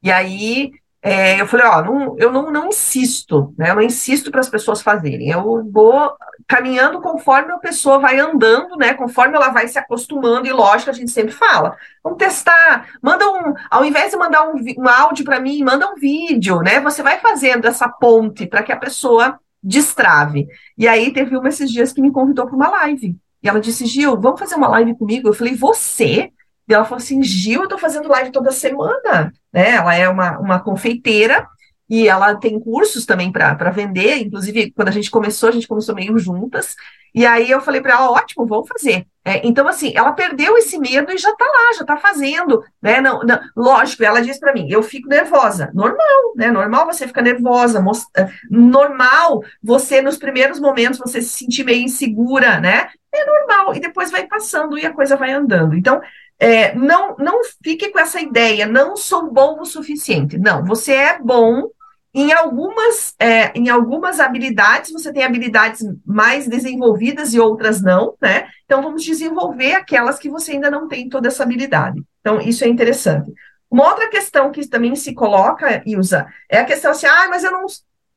E 0.00 0.12
aí 0.12 0.70
é, 1.00 1.40
eu 1.40 1.46
falei, 1.46 1.66
ó, 1.66 1.82
não, 1.82 2.16
eu 2.18 2.32
não, 2.32 2.50
não 2.50 2.66
insisto, 2.68 3.54
né? 3.56 3.70
Eu 3.70 3.76
não 3.76 3.82
insisto 3.82 4.30
para 4.32 4.40
as 4.40 4.48
pessoas 4.48 4.82
fazerem. 4.82 5.30
Eu 5.30 5.64
vou 5.70 6.12
caminhando 6.46 7.00
conforme 7.00 7.52
a 7.52 7.58
pessoa 7.58 8.00
vai 8.00 8.18
andando, 8.18 8.76
né? 8.76 8.94
Conforme 8.94 9.36
ela 9.36 9.50
vai 9.50 9.68
se 9.68 9.78
acostumando, 9.78 10.48
e 10.48 10.52
lógico, 10.52 10.90
a 10.90 10.94
gente 10.94 11.12
sempre 11.12 11.32
fala. 11.32 11.76
Vamos 12.02 12.18
testar, 12.18 12.88
manda 13.00 13.30
um, 13.30 13.54
ao 13.70 13.84
invés 13.84 14.10
de 14.10 14.16
mandar 14.16 14.48
um, 14.48 14.54
um 14.78 14.88
áudio 14.88 15.24
para 15.24 15.38
mim, 15.38 15.62
manda 15.62 15.88
um 15.88 15.94
vídeo, 15.94 16.60
né? 16.62 16.80
Você 16.80 17.02
vai 17.02 17.20
fazendo 17.20 17.66
essa 17.66 17.88
ponte 17.88 18.46
para 18.46 18.62
que 18.62 18.72
a 18.72 18.76
pessoa 18.76 19.38
destrave. 19.62 20.48
E 20.76 20.88
aí 20.88 21.12
teve 21.12 21.36
uma 21.36 21.48
esses 21.48 21.70
dias 21.70 21.92
que 21.92 22.02
me 22.02 22.10
convidou 22.10 22.46
para 22.46 22.56
uma 22.56 22.70
live. 22.70 23.16
E 23.40 23.48
ela 23.48 23.60
disse, 23.60 23.86
Gil, 23.86 24.20
vamos 24.20 24.40
fazer 24.40 24.56
uma 24.56 24.68
live 24.68 24.96
comigo? 24.96 25.28
Eu 25.28 25.34
falei, 25.34 25.54
você? 25.54 26.32
E 26.68 26.74
ela 26.74 26.84
falou 26.84 26.98
assim: 26.98 27.22
Gil, 27.22 27.62
eu 27.62 27.68
tô 27.68 27.78
fazendo 27.78 28.08
live 28.08 28.30
toda 28.30 28.52
semana. 28.52 29.32
Né? 29.52 29.70
Ela 29.70 29.94
é 29.94 30.08
uma, 30.08 30.38
uma 30.38 30.60
confeiteira 30.60 31.46
e 31.88 32.06
ela 32.06 32.34
tem 32.34 32.60
cursos 32.60 33.06
também 33.06 33.32
para 33.32 33.70
vender. 33.70 34.18
Inclusive, 34.18 34.70
quando 34.72 34.88
a 34.88 34.92
gente 34.92 35.10
começou, 35.10 35.48
a 35.48 35.52
gente 35.52 35.66
começou 35.66 35.94
meio 35.94 36.18
juntas. 36.18 36.76
E 37.14 37.24
aí 37.24 37.50
eu 37.50 37.60
falei 37.60 37.80
para 37.80 37.94
ela: 37.94 38.10
ótimo, 38.10 38.46
vamos 38.46 38.68
fazer. 38.68 39.06
É, 39.24 39.46
então, 39.46 39.66
assim, 39.68 39.92
ela 39.94 40.12
perdeu 40.12 40.56
esse 40.56 40.78
medo 40.78 41.12
e 41.12 41.18
já 41.18 41.30
está 41.30 41.44
lá, 41.44 41.72
já 41.74 41.82
está 41.82 41.96
fazendo. 41.96 42.62
Né? 42.80 43.00
Não, 43.00 43.20
não, 43.20 43.38
lógico, 43.56 44.04
ela 44.04 44.20
disse 44.20 44.40
para 44.40 44.52
mim: 44.52 44.68
eu 44.70 44.82
fico 44.82 45.08
nervosa. 45.08 45.70
Normal, 45.74 46.32
né? 46.36 46.50
Normal 46.50 46.86
você 46.86 47.06
ficar 47.06 47.22
nervosa. 47.22 47.82
É, 48.16 48.28
normal 48.50 49.42
você, 49.62 50.02
nos 50.02 50.18
primeiros 50.18 50.60
momentos, 50.60 50.98
você 50.98 51.22
se 51.22 51.30
sentir 51.30 51.64
meio 51.64 51.82
insegura, 51.82 52.60
né? 52.60 52.88
É 53.12 53.24
normal. 53.24 53.74
E 53.74 53.80
depois 53.80 54.10
vai 54.10 54.26
passando 54.26 54.78
e 54.78 54.84
a 54.84 54.92
coisa 54.92 55.16
vai 55.16 55.32
andando. 55.32 55.74
Então, 55.74 56.00
é, 56.38 56.74
não, 56.74 57.16
não 57.16 57.40
fique 57.62 57.90
com 57.90 57.98
essa 57.98 58.20
ideia, 58.20 58.66
não 58.66 58.96
sou 58.96 59.30
bom 59.30 59.60
o 59.60 59.64
suficiente. 59.64 60.38
Não, 60.38 60.64
você 60.64 60.92
é 60.92 61.18
bom 61.18 61.68
em 62.14 62.32
algumas, 62.32 63.14
é, 63.18 63.52
em 63.56 63.68
algumas 63.68 64.18
habilidades, 64.18 64.92
você 64.92 65.12
tem 65.12 65.24
habilidades 65.24 65.82
mais 66.06 66.48
desenvolvidas 66.48 67.34
e 67.34 67.40
outras 67.40 67.82
não, 67.82 68.14
né? 68.20 68.48
Então, 68.64 68.82
vamos 68.82 69.04
desenvolver 69.04 69.74
aquelas 69.74 70.18
que 70.18 70.30
você 70.30 70.52
ainda 70.52 70.70
não 70.70 70.88
tem 70.88 71.08
toda 71.08 71.28
essa 71.28 71.42
habilidade. 71.42 72.02
Então, 72.20 72.40
isso 72.40 72.64
é 72.64 72.68
interessante. 72.68 73.32
Uma 73.70 73.88
outra 73.90 74.08
questão 74.08 74.50
que 74.50 74.66
também 74.66 74.96
se 74.96 75.14
coloca, 75.14 75.82
Ilza, 75.84 76.26
é 76.48 76.58
a 76.58 76.64
questão 76.64 76.92
assim, 76.92 77.06
ah, 77.06 77.26
mas 77.28 77.44
eu 77.44 77.52
não, 77.52 77.66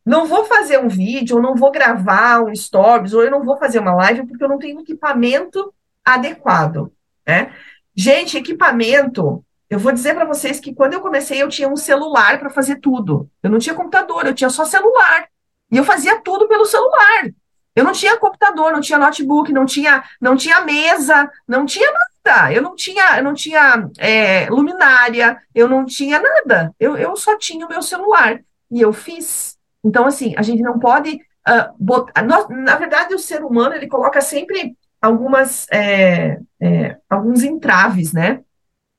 não 0.06 0.26
vou 0.26 0.46
fazer 0.46 0.80
um 0.80 0.88
vídeo, 0.88 1.36
ou 1.36 1.42
não 1.42 1.56
vou 1.56 1.72
gravar 1.72 2.42
um 2.42 2.56
stories, 2.56 3.14
ou 3.14 3.24
eu 3.24 3.32
não 3.32 3.44
vou 3.44 3.58
fazer 3.58 3.80
uma 3.80 3.94
live 3.96 4.26
porque 4.26 4.44
eu 4.44 4.50
não 4.50 4.58
tenho 4.58 4.80
equipamento 4.80 5.74
adequado, 6.06 6.92
né? 7.28 7.54
Gente, 7.96 8.38
equipamento. 8.38 9.44
Eu 9.70 9.80
vou 9.80 9.92
dizer 9.92 10.14
para 10.14 10.26
vocês 10.26 10.60
que 10.60 10.74
quando 10.74 10.94
eu 10.94 11.02
comecei, 11.02 11.42
eu 11.42 11.48
tinha 11.48 11.70
um 11.70 11.78
celular 11.78 12.40
para 12.40 12.50
fazer 12.50 12.78
tudo. 12.78 13.30
Eu 13.42 13.50
não 13.50 13.58
tinha 13.58 13.76
computador, 13.76 14.26
eu 14.26 14.34
tinha 14.34 14.50
só 14.50 14.66
celular. 14.66 15.28
E 15.72 15.78
eu 15.78 15.84
fazia 15.84 16.20
tudo 16.20 16.48
pelo 16.48 16.66
celular. 16.66 17.32
Eu 17.74 17.86
não 17.86 17.94
tinha 17.94 18.18
computador, 18.18 18.74
não 18.74 18.82
tinha 18.82 19.00
notebook, 19.00 19.52
não 19.54 19.66
tinha, 19.66 20.04
não 20.20 20.36
tinha 20.36 20.60
mesa, 20.62 21.32
não 21.48 21.66
tinha 21.66 21.90
nada. 21.90 22.54
Eu 22.54 22.62
não 22.62 22.76
tinha, 22.76 23.18
eu 23.18 23.24
não 23.24 23.34
tinha 23.34 23.90
é, 23.98 24.50
luminária, 24.50 25.42
eu 25.56 25.70
não 25.70 25.86
tinha 25.86 26.22
nada. 26.22 26.76
Eu, 26.78 26.98
eu 26.98 27.16
só 27.16 27.38
tinha 27.38 27.66
o 27.66 27.70
meu 27.70 27.82
celular. 27.82 28.42
E 28.70 28.82
eu 28.82 28.92
fiz. 28.92 29.58
Então, 29.84 30.06
assim, 30.06 30.34
a 30.38 30.42
gente 30.42 30.62
não 30.62 30.80
pode. 30.80 31.20
Uh, 31.48 31.74
botar, 31.80 32.22
nós, 32.22 32.46
na 32.50 32.76
verdade, 32.76 33.16
o 33.16 33.20
ser 33.20 33.44
humano 33.44 33.74
ele 33.74 33.88
coloca 33.88 34.22
sempre 34.22 34.78
algumas, 35.02 35.68
é, 35.72 36.40
é, 36.62 36.98
alguns 37.10 37.44
entraves, 37.44 38.14
né? 38.14 38.42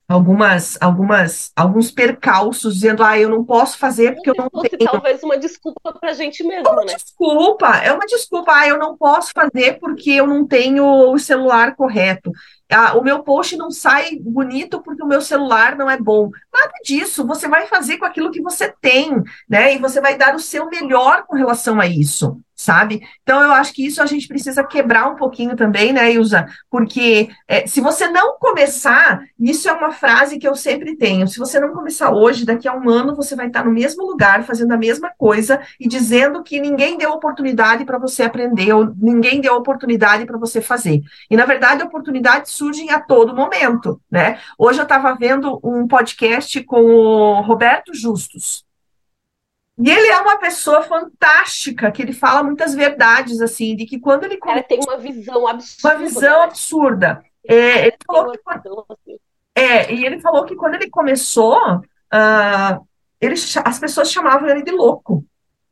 Algumas, 0.09 0.76
algumas, 0.82 1.52
alguns 1.56 1.90
percalços 1.90 2.75
dizendo, 2.75 3.02
ah, 3.02 3.18
eu 3.18 3.30
não 3.30 3.42
posso 3.42 3.78
fazer 3.78 4.14
porque 4.14 4.28
eu 4.28 4.35
não 4.37 4.50
tenho. 4.50 4.90
Talvez 4.90 5.23
uma 5.23 5.38
desculpa 5.38 5.92
para 5.92 6.11
a 6.11 6.12
gente 6.12 6.44
mesmo, 6.44 6.68
uma 6.68 6.85
né? 6.85 6.94
Desculpa, 6.94 7.68
é 7.76 7.92
uma 7.92 8.04
desculpa, 8.04 8.52
ah, 8.52 8.68
eu 8.68 8.78
não 8.78 8.94
posso 8.94 9.30
fazer 9.32 9.78
porque 9.78 10.11
eu 10.11 10.26
não 10.26 10.47
tenho 10.47 10.85
o 10.85 11.18
celular 11.18 11.75
correto 11.76 12.30
ah, 12.73 12.97
o 12.97 13.02
meu 13.02 13.23
post 13.23 13.56
não 13.56 13.71
sai 13.71 14.16
bonito 14.18 14.80
porque 14.82 15.02
o 15.02 15.06
meu 15.06 15.21
celular 15.21 15.76
não 15.76 15.90
é 15.90 15.99
bom. 15.99 16.30
Nada 16.52 16.73
disso. 16.85 17.26
Você 17.26 17.47
vai 17.47 17.66
fazer 17.66 17.99
com 17.99 18.04
aquilo 18.04 18.30
que 18.30 18.42
você 18.42 18.73
tem, 18.80 19.23
né? 19.49 19.75
E 19.75 19.78
você 19.78 20.00
vai 20.00 20.16
dar 20.16 20.35
o 20.35 20.40
seu 20.40 20.68
melhor 20.68 21.25
com 21.26 21.37
relação 21.37 21.78
a 21.80 21.87
isso, 21.87 22.40
sabe? 22.62 23.02
Então, 23.23 23.42
eu 23.42 23.52
acho 23.52 23.73
que 23.73 23.85
isso 23.85 24.00
a 24.00 24.07
gente 24.07 24.28
precisa 24.28 24.62
quebrar 24.62 25.11
um 25.11 25.16
pouquinho 25.16 25.57
também, 25.57 25.92
né, 25.92 26.12
Ilza? 26.12 26.47
Porque 26.71 27.28
é, 27.49 27.66
se 27.66 27.81
você 27.81 28.09
não 28.09 28.38
começar, 28.38 29.23
isso 29.38 29.69
é 29.69 29.73
uma 29.73 29.90
frase 29.90 30.38
que 30.38 30.47
eu 30.47 30.54
sempre 30.54 30.97
tenho. 30.97 31.26
Se 31.26 31.38
você 31.38 31.59
não 31.59 31.73
começar 31.73 32.12
hoje, 32.12 32.45
daqui 32.45 32.69
a 32.69 32.75
um 32.75 32.88
ano 32.88 33.14
você 33.14 33.35
vai 33.35 33.49
estar 33.49 33.64
no 33.64 33.73
mesmo 33.73 34.04
lugar, 34.07 34.45
fazendo 34.45 34.73
a 34.73 34.76
mesma 34.76 35.11
coisa 35.19 35.61
e 35.81 35.88
dizendo 35.88 36.42
que 36.42 36.61
ninguém 36.61 36.97
deu 36.97 37.11
oportunidade 37.11 37.85
para 37.85 37.99
você 37.99 38.23
aprender, 38.23 38.73
ou 38.73 38.95
ninguém 38.97 39.40
deu 39.40 39.54
oportunidade 39.54 40.25
para 40.25 40.38
você 40.38 40.61
fazer. 40.61 41.02
E, 41.28 41.37
na 41.37 41.45
verdade, 41.45 41.83
a 41.83 41.87
oportunidade 41.87 42.50
surgem 42.50 42.90
a 42.90 43.00
todo 43.00 43.35
momento, 43.35 44.00
né? 44.11 44.38
Hoje 44.57 44.78
eu 44.78 44.85
estava 44.85 45.14
vendo 45.14 45.59
um 45.64 45.87
podcast 45.87 46.62
com 46.64 46.83
o 46.83 47.40
Roberto 47.40 47.95
Justus. 47.95 48.64
E 49.82 49.90
ele 49.90 50.06
é 50.08 50.20
uma 50.20 50.38
pessoa 50.38 50.82
fantástica, 50.82 51.90
que 51.90 52.02
ele 52.02 52.12
fala 52.12 52.42
muitas 52.42 52.74
verdades, 52.74 53.40
assim, 53.40 53.74
de 53.74 53.84
que 53.84 53.98
quando 53.98 54.24
ele... 54.24 54.36
Cara, 54.36 54.62
tem 54.62 54.78
uma 54.80 54.96
visão 54.96 55.46
absurda. 55.46 55.88
Uma 55.88 56.04
visão 56.04 56.38
né? 56.38 56.44
absurda. 56.44 57.24
É, 57.48 57.86
ele 57.86 57.96
falou 58.06 58.32
que 58.32 58.38
quando, 58.38 58.86
assim. 58.88 59.18
é, 59.54 59.92
e 59.92 60.06
ele 60.06 60.20
falou 60.20 60.44
que 60.44 60.54
quando 60.54 60.74
ele 60.74 60.88
começou, 60.88 61.58
uh, 61.58 62.86
ele, 63.20 63.34
as 63.64 63.78
pessoas 63.78 64.12
chamavam 64.12 64.48
ele 64.48 64.62
de 64.62 64.70
louco, 64.70 65.24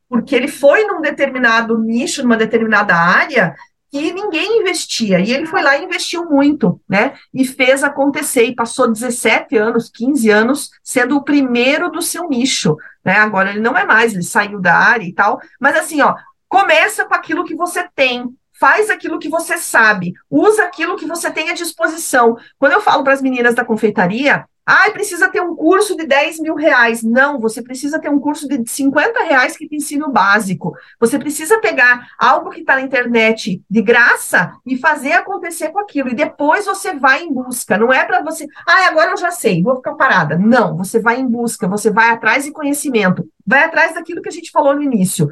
porque 0.09 0.35
ele 0.35 0.49
foi 0.49 0.83
num 0.85 0.99
determinado 0.99 1.77
nicho, 1.77 2.21
numa 2.21 2.35
determinada 2.35 2.93
área, 2.93 3.55
que 3.91 4.13
ninguém 4.13 4.61
investia. 4.61 5.19
E 5.19 5.33
ele 5.33 5.45
foi 5.45 5.61
lá 5.61 5.77
e 5.77 5.83
investiu 5.83 6.25
muito, 6.25 6.79
né? 6.87 7.13
E 7.33 7.45
fez 7.45 7.83
acontecer, 7.83 8.45
e 8.45 8.55
passou 8.55 8.89
17 8.89 9.57
anos, 9.57 9.91
15 9.93 10.29
anos, 10.29 10.69
sendo 10.81 11.17
o 11.17 11.23
primeiro 11.23 11.91
do 11.91 12.01
seu 12.01 12.29
nicho, 12.29 12.77
né? 13.03 13.17
Agora 13.17 13.49
ele 13.49 13.59
não 13.59 13.77
é 13.77 13.85
mais, 13.85 14.13
ele 14.13 14.23
saiu 14.23 14.61
da 14.61 14.75
área 14.75 15.03
e 15.03 15.13
tal, 15.13 15.41
mas 15.59 15.75
assim, 15.75 16.01
ó, 16.01 16.15
começa 16.47 17.05
com 17.05 17.13
aquilo 17.13 17.43
que 17.43 17.55
você 17.55 17.85
tem, 17.93 18.25
faz 18.57 18.89
aquilo 18.89 19.19
que 19.19 19.27
você 19.27 19.57
sabe, 19.57 20.13
usa 20.29 20.63
aquilo 20.63 20.95
que 20.95 21.05
você 21.05 21.29
tem 21.29 21.49
à 21.49 21.53
disposição. 21.53 22.37
Quando 22.57 22.73
eu 22.73 22.81
falo 22.81 23.03
para 23.03 23.13
as 23.13 23.21
meninas 23.21 23.55
da 23.55 23.65
confeitaria, 23.65 24.45
ah, 24.65 24.89
precisa 24.91 25.27
ter 25.29 25.41
um 25.41 25.55
curso 25.55 25.97
de 25.97 26.05
10 26.05 26.39
mil 26.39 26.55
reais. 26.55 27.01
Não, 27.01 27.39
você 27.39 27.61
precisa 27.61 27.99
ter 27.99 28.09
um 28.09 28.19
curso 28.19 28.47
de 28.47 28.63
50 28.69 29.23
reais 29.23 29.57
que 29.57 29.67
te 29.67 29.75
ensina 29.75 30.05
o 30.05 30.11
básico. 30.11 30.73
Você 30.99 31.17
precisa 31.17 31.59
pegar 31.59 32.07
algo 32.17 32.49
que 32.51 32.61
está 32.61 32.75
na 32.75 32.81
internet 32.81 33.61
de 33.69 33.81
graça 33.81 34.51
e 34.65 34.77
fazer 34.77 35.13
acontecer 35.13 35.69
com 35.69 35.79
aquilo. 35.79 36.09
E 36.09 36.15
depois 36.15 36.65
você 36.65 36.93
vai 36.93 37.23
em 37.23 37.33
busca. 37.33 37.77
Não 37.77 37.91
é 37.91 38.05
para 38.05 38.21
você, 38.21 38.45
ah, 38.67 38.87
agora 38.87 39.11
eu 39.11 39.17
já 39.17 39.31
sei, 39.31 39.63
vou 39.63 39.75
ficar 39.77 39.95
parada. 39.95 40.37
Não, 40.37 40.77
você 40.77 40.99
vai 40.99 41.19
em 41.19 41.27
busca, 41.27 41.67
você 41.67 41.89
vai 41.89 42.09
atrás 42.11 42.45
de 42.45 42.51
conhecimento, 42.51 43.27
vai 43.45 43.63
atrás 43.63 43.95
daquilo 43.95 44.21
que 44.21 44.29
a 44.29 44.33
gente 44.33 44.51
falou 44.51 44.75
no 44.75 44.83
início. 44.83 45.29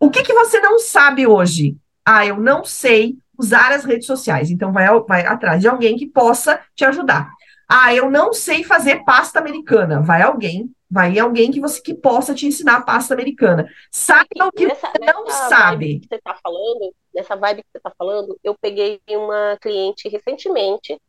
O 0.00 0.10
que, 0.10 0.22
que 0.22 0.34
você 0.34 0.58
não 0.60 0.78
sabe 0.78 1.26
hoje? 1.26 1.76
Ah, 2.04 2.26
eu 2.26 2.38
não 2.38 2.64
sei 2.64 3.16
usar 3.38 3.72
as 3.72 3.84
redes 3.84 4.06
sociais. 4.06 4.50
Então, 4.50 4.72
vai, 4.72 4.86
vai 5.08 5.24
atrás 5.26 5.60
de 5.60 5.68
alguém 5.68 5.96
que 5.96 6.06
possa 6.06 6.60
te 6.74 6.84
ajudar. 6.84 7.30
Ah, 7.68 7.94
eu 7.94 8.10
não 8.10 8.32
sei 8.32 8.62
fazer 8.64 9.04
pasta 9.04 9.38
americana. 9.38 10.00
Vai 10.00 10.22
alguém, 10.22 10.74
vai 10.90 11.18
alguém 11.18 11.50
que 11.50 11.60
você 11.60 11.80
que 11.80 11.94
possa 11.94 12.34
te 12.34 12.46
ensinar 12.46 12.84
pasta 12.84 13.14
americana. 13.14 13.68
Sabe 13.90 14.28
o 14.40 14.50
que 14.52 14.66
nessa, 14.66 14.90
você 14.90 15.12
não 15.12 15.28
sabe. 15.28 16.00
Que 16.00 16.08
você 16.08 16.20
tá 16.20 16.38
falando, 16.42 16.94
nessa 17.14 17.36
vibe 17.36 17.62
que 17.62 17.68
você 17.72 17.78
está 17.78 17.92
falando, 17.96 18.38
eu 18.44 18.54
peguei 18.60 19.00
uma 19.08 19.56
cliente 19.60 20.08
recentemente 20.08 21.00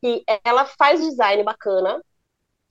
que 0.00 0.24
ela 0.44 0.64
faz 0.64 1.00
design 1.00 1.42
bacana, 1.44 2.02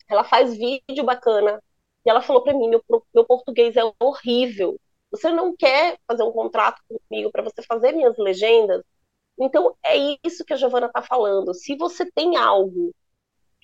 ela 0.09 0.23
faz 0.23 0.57
vídeo 0.57 1.05
bacana, 1.05 1.61
e 2.05 2.09
ela 2.09 2.21
falou 2.21 2.43
para 2.43 2.53
mim, 2.53 2.69
meu, 2.69 2.83
meu 3.13 3.25
português 3.25 3.77
é 3.77 3.83
horrível. 3.99 4.77
Você 5.11 5.29
não 5.29 5.55
quer 5.55 5.97
fazer 6.07 6.23
um 6.23 6.31
contrato 6.31 6.81
comigo 6.87 7.31
para 7.31 7.43
você 7.43 7.61
fazer 7.61 7.91
minhas 7.91 8.17
legendas? 8.17 8.81
Então, 9.39 9.75
é 9.83 10.17
isso 10.23 10.43
que 10.45 10.53
a 10.53 10.57
Giovana 10.57 10.87
está 10.87 11.01
falando. 11.01 11.53
Se 11.53 11.75
você 11.75 12.09
tem 12.11 12.37
algo 12.37 12.93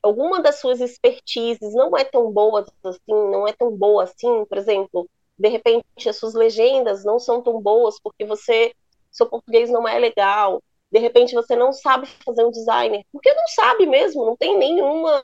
alguma 0.03 0.41
das 0.41 0.59
suas 0.59 0.79
expertises 0.81 1.73
não 1.73 1.95
é 1.97 2.03
tão 2.03 2.31
boa 2.31 2.65
assim, 2.83 2.99
não 3.07 3.47
é 3.47 3.53
tão 3.53 3.71
boa 3.75 4.03
assim, 4.03 4.45
por 4.45 4.57
exemplo, 4.57 5.09
de 5.37 5.49
repente 5.49 6.09
as 6.09 6.15
suas 6.15 6.33
legendas 6.33 7.03
não 7.03 7.19
são 7.19 7.41
tão 7.41 7.61
boas 7.61 7.99
porque 8.01 8.25
você 8.25 8.73
seu 9.11 9.27
português 9.27 9.69
não 9.69 9.87
é 9.87 9.97
legal, 9.97 10.61
de 10.91 10.99
repente 10.99 11.33
você 11.35 11.55
não 11.55 11.73
sabe 11.73 12.07
fazer 12.23 12.45
um 12.45 12.51
designer, 12.51 13.03
porque 13.11 13.33
não 13.33 13.47
sabe 13.47 13.85
mesmo, 13.85 14.25
não 14.25 14.37
tem 14.37 14.57
nenhuma 14.57 15.23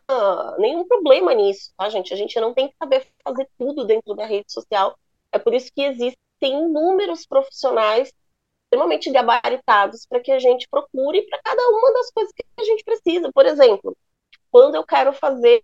nenhum 0.58 0.88
problema 0.88 1.34
nisso, 1.34 1.72
tá, 1.77 1.89
gente? 1.89 2.13
A 2.13 2.18
gente 2.18 2.39
não 2.39 2.53
tem 2.53 2.70
que 2.70 2.75
saber 2.77 3.08
fazer 3.24 3.48
tudo 3.58 3.86
dentro 3.86 4.13
da 4.13 4.25
rede 4.25 4.51
social. 4.51 4.98
É 5.32 5.39
por 5.39 5.53
isso 5.53 5.72
que 5.74 5.84
existem 5.84 6.18
inúmeros 6.42 7.25
profissionais 7.25 8.12
extremamente 8.65 9.12
gabaritados 9.12 10.06
para 10.08 10.20
que 10.20 10.32
a 10.32 10.39
gente 10.39 10.68
procure 10.70 11.22
para 11.27 11.39
cada 11.44 11.62
uma 11.70 11.94
das 11.94 12.12
coisas 12.12 12.34
que 12.34 12.44
a 12.58 12.63
gente 12.63 12.84
precisa. 12.84 13.32
Por 13.32 13.46
exemplo, 13.46 13.96
quando 14.53 14.75
eu 14.75 14.86
quero 14.86 15.12
fazer 15.13 15.63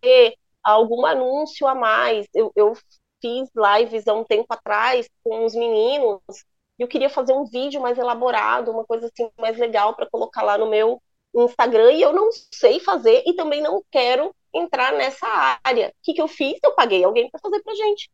algum 0.63 1.05
anúncio 1.05 1.67
a 1.67 1.75
mais, 1.75 2.25
eu, 2.33 2.51
eu 2.55 2.73
fiz 3.21 3.47
lives 3.55 4.07
há 4.07 4.15
um 4.15 4.23
tempo 4.23 4.47
atrás 4.49 5.07
com 5.23 5.45
os 5.45 5.53
meninos, 5.53 6.19
eu 6.79 6.87
queria 6.87 7.09
fazer 7.09 7.33
um 7.33 7.45
vídeo 7.45 7.79
mais 7.79 7.99
elaborado, 7.99 8.71
uma 8.71 8.83
coisa 8.83 9.05
assim 9.05 9.29
mais 9.37 9.59
legal 9.59 9.95
para 9.95 10.09
colocar 10.09 10.41
lá 10.41 10.57
no 10.57 10.67
meu 10.67 10.99
Instagram, 11.35 11.91
e 11.91 12.01
eu 12.01 12.11
não 12.11 12.29
sei 12.51 12.79
fazer 12.79 13.21
e 13.27 13.35
também 13.35 13.61
não 13.61 13.83
quero 13.91 14.35
entrar 14.51 14.91
nessa 14.93 15.27
área. 15.63 15.89
O 15.89 15.93
que, 16.01 16.15
que 16.15 16.21
eu 16.21 16.27
fiz? 16.27 16.57
Eu 16.63 16.73
paguei 16.73 17.03
alguém 17.03 17.29
para 17.29 17.39
fazer 17.39 17.61
pra 17.61 17.75
gente. 17.75 18.09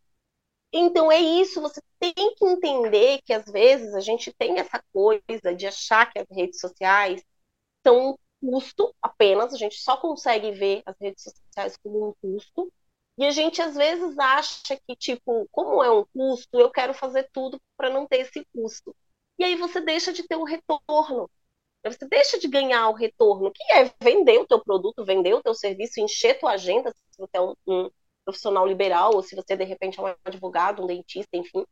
Então 0.73 1.09
é 1.09 1.21
isso, 1.21 1.61
você 1.61 1.79
tem 1.99 2.13
que 2.13 2.45
entender 2.45 3.21
que 3.23 3.31
às 3.31 3.45
vezes 3.45 3.93
a 3.93 4.01
gente 4.01 4.33
tem 4.33 4.59
essa 4.59 4.83
coisa 4.91 5.55
de 5.55 5.67
achar 5.67 6.11
que 6.11 6.19
as 6.19 6.27
redes 6.29 6.59
sociais 6.59 7.23
são 7.87 8.19
custo 8.45 8.93
apenas, 9.01 9.53
a 9.53 9.57
gente 9.57 9.75
só 9.77 9.97
consegue 9.97 10.51
ver 10.51 10.83
as 10.85 10.95
redes 10.99 11.23
sociais 11.23 11.77
como 11.77 12.09
um 12.09 12.13
custo, 12.21 12.71
e 13.17 13.25
a 13.25 13.31
gente 13.31 13.61
às 13.61 13.75
vezes 13.75 14.17
acha 14.19 14.77
que, 14.85 14.95
tipo, 14.95 15.47
como 15.51 15.83
é 15.83 15.89
um 15.89 16.05
custo, 16.13 16.59
eu 16.59 16.69
quero 16.69 16.93
fazer 16.93 17.29
tudo 17.31 17.59
para 17.77 17.89
não 17.89 18.05
ter 18.05 18.21
esse 18.21 18.45
custo. 18.53 18.95
E 19.39 19.43
aí 19.43 19.55
você 19.55 19.79
deixa 19.81 20.11
de 20.11 20.23
ter 20.23 20.35
o 20.35 20.41
um 20.41 20.43
retorno. 20.43 21.29
Você 21.83 22.05
deixa 22.07 22.39
de 22.39 22.47
ganhar 22.47 22.89
o 22.89 22.93
retorno, 22.93 23.51
que 23.51 23.63
é 23.71 23.91
vender 24.01 24.39
o 24.39 24.47
teu 24.47 24.59
produto, 24.59 25.05
vender 25.05 25.33
o 25.33 25.41
teu 25.41 25.53
serviço, 25.53 25.99
encher 25.99 26.39
tua 26.39 26.53
agenda, 26.53 26.91
se 26.91 27.17
você 27.17 27.37
é 27.37 27.41
um, 27.41 27.55
um 27.67 27.89
profissional 28.25 28.65
liberal, 28.65 29.13
ou 29.13 29.21
se 29.21 29.35
você, 29.35 29.55
de 29.55 29.63
repente, 29.63 29.99
é 29.99 30.03
um 30.03 30.15
advogado, 30.25 30.83
um 30.83 30.87
dentista, 30.87 31.37
enfim. 31.37 31.63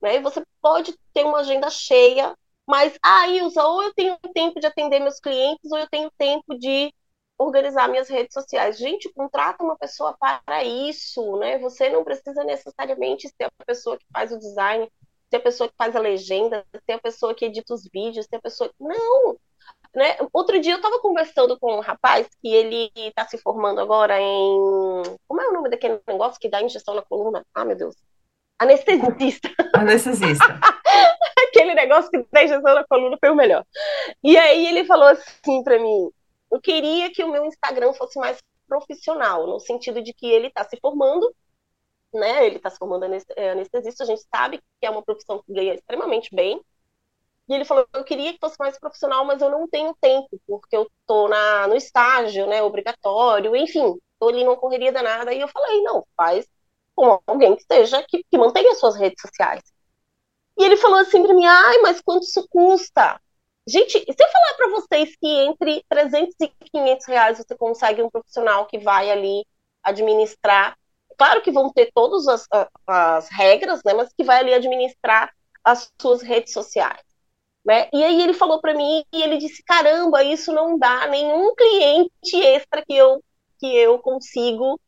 Né? 0.00 0.16
E 0.16 0.20
você 0.20 0.42
pode 0.62 0.96
ter 1.12 1.24
uma 1.24 1.40
agenda 1.40 1.68
cheia, 1.70 2.34
mas, 2.70 2.96
ah, 3.02 3.26
Ilza, 3.26 3.64
ou 3.64 3.82
eu 3.82 3.92
tenho 3.94 4.16
tempo 4.32 4.60
de 4.60 4.66
atender 4.68 5.00
meus 5.00 5.18
clientes, 5.18 5.72
ou 5.72 5.76
eu 5.76 5.88
tenho 5.88 6.08
tempo 6.16 6.56
de 6.56 6.94
organizar 7.36 7.88
minhas 7.88 8.08
redes 8.08 8.32
sociais. 8.32 8.78
Gente, 8.78 9.12
contrata 9.12 9.64
uma 9.64 9.76
pessoa 9.76 10.16
para 10.16 10.62
isso, 10.62 11.36
né? 11.38 11.58
Você 11.58 11.88
não 11.88 12.04
precisa 12.04 12.44
necessariamente 12.44 13.28
ser 13.28 13.44
a 13.46 13.64
pessoa 13.66 13.98
que 13.98 14.06
faz 14.12 14.30
o 14.30 14.38
design, 14.38 14.88
ser 15.28 15.36
a 15.38 15.40
pessoa 15.40 15.68
que 15.68 15.74
faz 15.76 15.96
a 15.96 16.00
legenda, 16.00 16.64
ser 16.86 16.92
a 16.92 17.00
pessoa 17.00 17.34
que 17.34 17.44
edita 17.46 17.74
os 17.74 17.82
vídeos, 17.92 18.26
ser 18.26 18.36
a 18.36 18.40
pessoa. 18.40 18.70
Não! 18.78 19.36
Né? 19.92 20.16
Outro 20.32 20.60
dia 20.60 20.74
eu 20.74 20.76
estava 20.76 21.00
conversando 21.00 21.58
com 21.58 21.76
um 21.76 21.80
rapaz 21.80 22.28
que 22.40 22.54
ele 22.54 22.92
está 22.94 23.26
se 23.26 23.36
formando 23.38 23.80
agora 23.80 24.20
em. 24.20 25.02
Como 25.26 25.40
é 25.40 25.48
o 25.48 25.52
nome 25.52 25.70
daquele 25.70 26.00
negócio 26.06 26.38
que 26.38 26.48
dá 26.48 26.62
injeção 26.62 26.94
na 26.94 27.02
coluna? 27.02 27.44
Ah, 27.52 27.64
meu 27.64 27.74
Deus. 27.76 27.96
Anestesista. 28.60 29.48
Anestesista. 29.74 30.44
Aquele 31.48 31.74
negócio 31.74 32.10
que 32.10 32.22
dá 32.30 32.44
injeção 32.44 32.74
na 32.74 32.84
coluna 32.84 33.16
foi 33.18 33.30
o 33.30 33.34
melhor. 33.34 33.64
E 34.22 34.36
aí 34.36 34.66
ele 34.66 34.84
falou 34.84 35.08
assim 35.08 35.64
para 35.64 35.78
mim: 35.78 36.10
eu 36.52 36.60
queria 36.60 37.10
que 37.10 37.24
o 37.24 37.30
meu 37.30 37.46
Instagram 37.46 37.94
fosse 37.94 38.18
mais 38.18 38.38
profissional, 38.68 39.46
no 39.46 39.58
sentido 39.58 40.02
de 40.02 40.12
que 40.12 40.26
ele 40.26 40.48
está 40.48 40.62
se 40.64 40.78
formando, 40.78 41.34
né? 42.12 42.46
Ele 42.46 42.56
está 42.56 42.68
se 42.68 42.76
formando 42.76 43.06
é, 43.34 43.50
anestesista, 43.50 44.04
a 44.04 44.06
gente 44.06 44.22
sabe 44.32 44.58
que 44.78 44.86
é 44.86 44.90
uma 44.90 45.02
profissão 45.02 45.42
que 45.42 45.54
ganha 45.54 45.74
extremamente 45.74 46.34
bem. 46.34 46.60
E 47.48 47.54
ele 47.54 47.64
falou: 47.64 47.88
eu 47.94 48.04
queria 48.04 48.34
que 48.34 48.38
fosse 48.38 48.56
mais 48.58 48.78
profissional, 48.78 49.24
mas 49.24 49.40
eu 49.40 49.48
não 49.48 49.66
tenho 49.66 49.96
tempo, 49.98 50.38
porque 50.46 50.76
eu 50.76 50.86
tô 51.06 51.28
na, 51.28 51.66
no 51.66 51.76
estágio, 51.76 52.46
né? 52.46 52.62
Obrigatório, 52.62 53.56
enfim, 53.56 53.96
tô 54.18 54.28
ali 54.28 54.44
numa 54.44 54.56
correria 54.58 54.92
danada. 54.92 55.32
E 55.32 55.40
eu 55.40 55.48
falei: 55.48 55.82
não, 55.82 56.06
faz 56.14 56.46
com 57.00 57.18
alguém 57.26 57.56
que 57.56 57.62
esteja, 57.62 58.04
que, 58.06 58.22
que 58.30 58.36
mantenha 58.36 58.74
suas 58.74 58.94
redes 58.94 59.22
sociais. 59.22 59.62
E 60.58 60.62
ele 60.62 60.76
falou 60.76 60.98
assim 60.98 61.22
para 61.22 61.32
mim: 61.32 61.46
ai, 61.46 61.78
mas 61.78 62.02
quanto 62.02 62.24
isso 62.24 62.46
custa? 62.50 63.18
Gente, 63.66 63.92
se 63.92 64.22
eu 64.22 64.28
falar 64.28 64.54
para 64.54 64.68
vocês 64.68 65.16
que 65.16 65.26
entre 65.26 65.82
300 65.88 66.34
e 66.40 66.48
500 66.70 67.06
reais 67.06 67.38
você 67.38 67.56
consegue 67.56 68.02
um 68.02 68.10
profissional 68.10 68.66
que 68.66 68.78
vai 68.78 69.10
ali 69.10 69.46
administrar, 69.82 70.76
claro 71.16 71.40
que 71.40 71.50
vão 71.50 71.72
ter 71.72 71.90
todas 71.94 72.28
as, 72.28 72.46
as 72.86 73.28
regras, 73.30 73.80
né, 73.82 73.94
mas 73.94 74.12
que 74.12 74.22
vai 74.22 74.40
ali 74.40 74.52
administrar 74.52 75.32
as 75.64 75.90
suas 76.00 76.20
redes 76.20 76.52
sociais. 76.52 77.00
Né? 77.64 77.88
E 77.94 78.04
aí 78.04 78.20
ele 78.20 78.34
falou 78.34 78.60
para 78.60 78.74
mim 78.74 79.04
e 79.10 79.22
ele 79.22 79.38
disse: 79.38 79.62
caramba, 79.62 80.22
isso 80.22 80.52
não 80.52 80.78
dá 80.78 81.06
nenhum 81.06 81.54
cliente 81.54 82.36
extra 82.36 82.84
que 82.84 82.94
eu 82.94 83.24
que 83.58 83.74
eu 83.76 83.98
consigo 83.98 84.78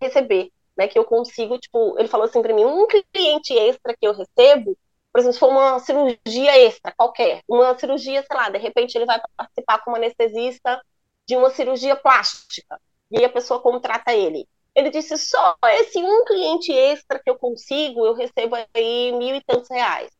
receber, 0.00 0.50
né? 0.76 0.88
Que 0.88 0.98
eu 0.98 1.04
consigo, 1.04 1.58
tipo, 1.58 1.98
ele 1.98 2.08
falou 2.08 2.26
assim 2.26 2.42
para 2.42 2.54
mim: 2.54 2.64
um 2.64 2.86
cliente 2.86 3.52
extra 3.54 3.96
que 3.96 4.06
eu 4.06 4.12
recebo 4.12 4.76
por 5.16 5.20
exemplo, 5.20 5.32
se 5.32 5.40
for 5.40 5.48
uma 5.48 5.78
cirurgia 5.78 6.58
extra, 6.58 6.92
qualquer, 6.94 7.40
uma 7.48 7.78
cirurgia, 7.78 8.22
sei 8.22 8.36
lá, 8.36 8.50
de 8.50 8.58
repente 8.58 8.98
ele 8.98 9.06
vai 9.06 9.18
participar 9.34 9.78
como 9.78 9.96
anestesista 9.96 10.78
de 11.26 11.34
uma 11.34 11.48
cirurgia 11.48 11.96
plástica, 11.96 12.78
e 13.10 13.24
a 13.24 13.28
pessoa 13.30 13.58
contrata 13.58 14.14
ele. 14.14 14.46
Ele 14.74 14.90
disse, 14.90 15.16
só 15.16 15.56
esse 15.72 15.98
um 15.98 16.22
cliente 16.26 16.70
extra 16.70 17.18
que 17.18 17.30
eu 17.30 17.38
consigo, 17.38 18.04
eu 18.04 18.12
recebo 18.12 18.56
aí 18.74 19.10
mil 19.12 19.34
e 19.34 19.42
tantos 19.42 19.70
reais. 19.70 20.10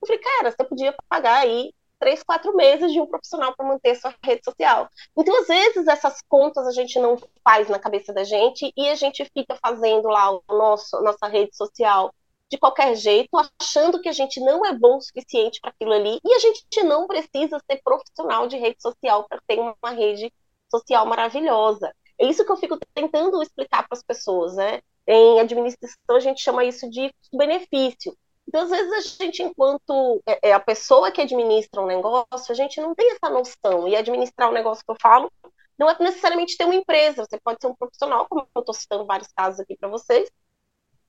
Eu 0.00 0.08
falei, 0.08 0.20
cara, 0.20 0.50
você 0.50 0.64
podia 0.64 0.92
pagar 1.08 1.42
aí 1.42 1.72
três, 2.02 2.20
quatro 2.20 2.52
meses 2.56 2.92
de 2.92 3.00
um 3.00 3.06
profissional 3.06 3.54
para 3.56 3.64
manter 3.64 3.94
sua 3.94 4.12
rede 4.24 4.42
social. 4.44 4.88
Então, 5.16 5.40
às 5.40 5.46
vezes, 5.46 5.86
essas 5.86 6.20
contas 6.28 6.66
a 6.66 6.72
gente 6.72 6.98
não 6.98 7.16
faz 7.44 7.68
na 7.68 7.78
cabeça 7.78 8.12
da 8.12 8.24
gente 8.24 8.72
e 8.76 8.88
a 8.88 8.96
gente 8.96 9.24
fica 9.32 9.56
fazendo 9.64 10.08
lá 10.08 10.32
o 10.32 10.42
nosso, 10.48 11.00
nossa 11.00 11.28
rede 11.28 11.56
social 11.56 12.12
de 12.50 12.58
qualquer 12.58 12.96
jeito, 12.96 13.30
achando 13.60 14.00
que 14.00 14.08
a 14.08 14.12
gente 14.12 14.40
não 14.40 14.66
é 14.66 14.74
bom 14.74 14.96
o 14.96 15.00
suficiente 15.00 15.60
para 15.60 15.70
aquilo 15.70 15.92
ali, 15.92 16.18
e 16.22 16.34
a 16.34 16.38
gente 16.40 16.82
não 16.82 17.06
precisa 17.06 17.58
ser 17.70 17.80
profissional 17.82 18.48
de 18.48 18.58
rede 18.58 18.82
social 18.82 19.24
para 19.28 19.40
ter 19.46 19.60
uma 19.60 19.90
rede 19.90 20.30
social 20.68 21.06
maravilhosa. 21.06 21.94
É 22.18 22.26
isso 22.26 22.44
que 22.44 22.50
eu 22.50 22.56
fico 22.56 22.76
tentando 22.92 23.40
explicar 23.40 23.86
para 23.86 23.96
as 23.96 24.02
pessoas, 24.02 24.56
né? 24.56 24.82
Em 25.06 25.40
administração, 25.40 26.16
a 26.16 26.20
gente 26.20 26.42
chama 26.42 26.64
isso 26.64 26.90
de 26.90 27.14
benefício. 27.32 28.14
Então, 28.46 28.62
às 28.62 28.70
vezes, 28.70 28.92
a 28.92 29.24
gente, 29.24 29.42
enquanto 29.42 30.22
é, 30.26 30.50
é 30.50 30.52
a 30.52 30.60
pessoa 30.60 31.10
que 31.10 31.20
administra 31.20 31.80
um 31.80 31.86
negócio, 31.86 32.50
a 32.50 32.54
gente 32.54 32.80
não 32.80 32.94
tem 32.94 33.12
essa 33.12 33.30
noção. 33.30 33.88
E 33.88 33.96
administrar 33.96 34.50
um 34.50 34.52
negócio 34.52 34.84
que 34.84 34.90
eu 34.90 34.96
falo 35.00 35.30
não 35.78 35.88
é 35.90 35.96
necessariamente 35.98 36.56
ter 36.56 36.64
uma 36.64 36.74
empresa, 36.74 37.24
você 37.24 37.40
pode 37.40 37.58
ser 37.60 37.66
um 37.66 37.74
profissional, 37.74 38.26
como 38.28 38.46
eu 38.54 38.60
estou 38.60 38.74
citando 38.74 39.06
vários 39.06 39.28
casos 39.32 39.60
aqui 39.60 39.76
para 39.76 39.88
vocês, 39.88 40.30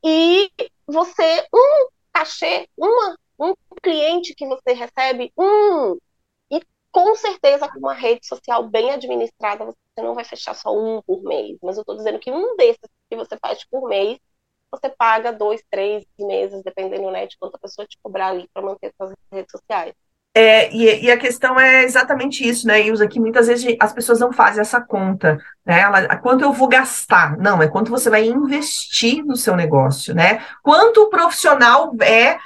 e 0.04 0.52
você, 0.88 1.48
um 1.54 1.88
cachê, 2.12 2.68
uma, 2.78 3.18
um 3.40 3.54
cliente 3.82 4.34
que 4.36 4.48
você 4.48 4.74
recebe, 4.74 5.32
um, 5.38 5.98
e 6.52 6.62
com 6.92 7.16
certeza 7.16 7.70
com 7.70 7.80
uma 7.80 7.94
rede 7.94 8.26
social 8.26 8.68
bem 8.68 8.92
administrada, 8.92 9.66
você 9.66 9.76
não 9.98 10.16
vai 10.16 10.24
fechar 10.24 10.56
só 10.56 10.76
um 10.76 11.02
por 11.02 11.24
mês, 11.24 11.58
mas 11.62 11.78
eu 11.78 11.82
estou 11.82 11.96
dizendo 11.96 12.20
que 12.20 12.32
um 12.32 12.56
desses 12.56 12.90
que 13.10 13.16
você 13.16 13.38
faz 13.38 13.64
por 13.66 13.88
mês, 13.88 14.18
você 14.74 14.90
paga 14.90 15.32
dois, 15.32 15.62
três 15.70 16.04
meses, 16.20 16.64
dependendo 16.64 17.12
né, 17.12 17.28
de 17.28 17.38
quanto 17.38 17.56
a 17.56 17.60
pessoa 17.60 17.86
te 17.86 17.98
cobrar 18.02 18.30
ali 18.30 18.50
para 18.54 18.64
manter 18.64 18.92
suas 18.98 19.14
redes 19.32 19.52
sociais. 19.52 19.94
É, 20.36 20.74
e, 20.74 21.06
e, 21.06 21.12
a 21.12 21.18
questão 21.18 21.60
é 21.60 21.84
exatamente 21.84 22.48
isso, 22.48 22.66
né, 22.66 22.82
Ilza, 22.82 23.08
que 23.08 23.20
muitas 23.20 23.46
vezes 23.46 23.76
as 23.80 23.94
pessoas 23.94 24.20
não 24.20 24.34
fazem 24.34 24.62
essa 24.62 24.82
conta, 24.82 25.38
né, 25.64 25.82
ela, 25.82 26.16
quanto 26.18 26.44
eu 26.44 26.52
vou 26.52 26.68
gastar, 26.68 27.38
não, 27.38 27.62
é 27.62 27.68
quanto 27.68 27.92
você 27.92 28.10
vai 28.10 28.26
investir 28.26 29.24
no 29.24 29.36
seu 29.36 29.56
negócio, 29.56 30.16
né, 30.16 30.44
quanto 30.64 31.04
o 31.04 31.10
profissional 31.10 31.94
é, 32.02 32.40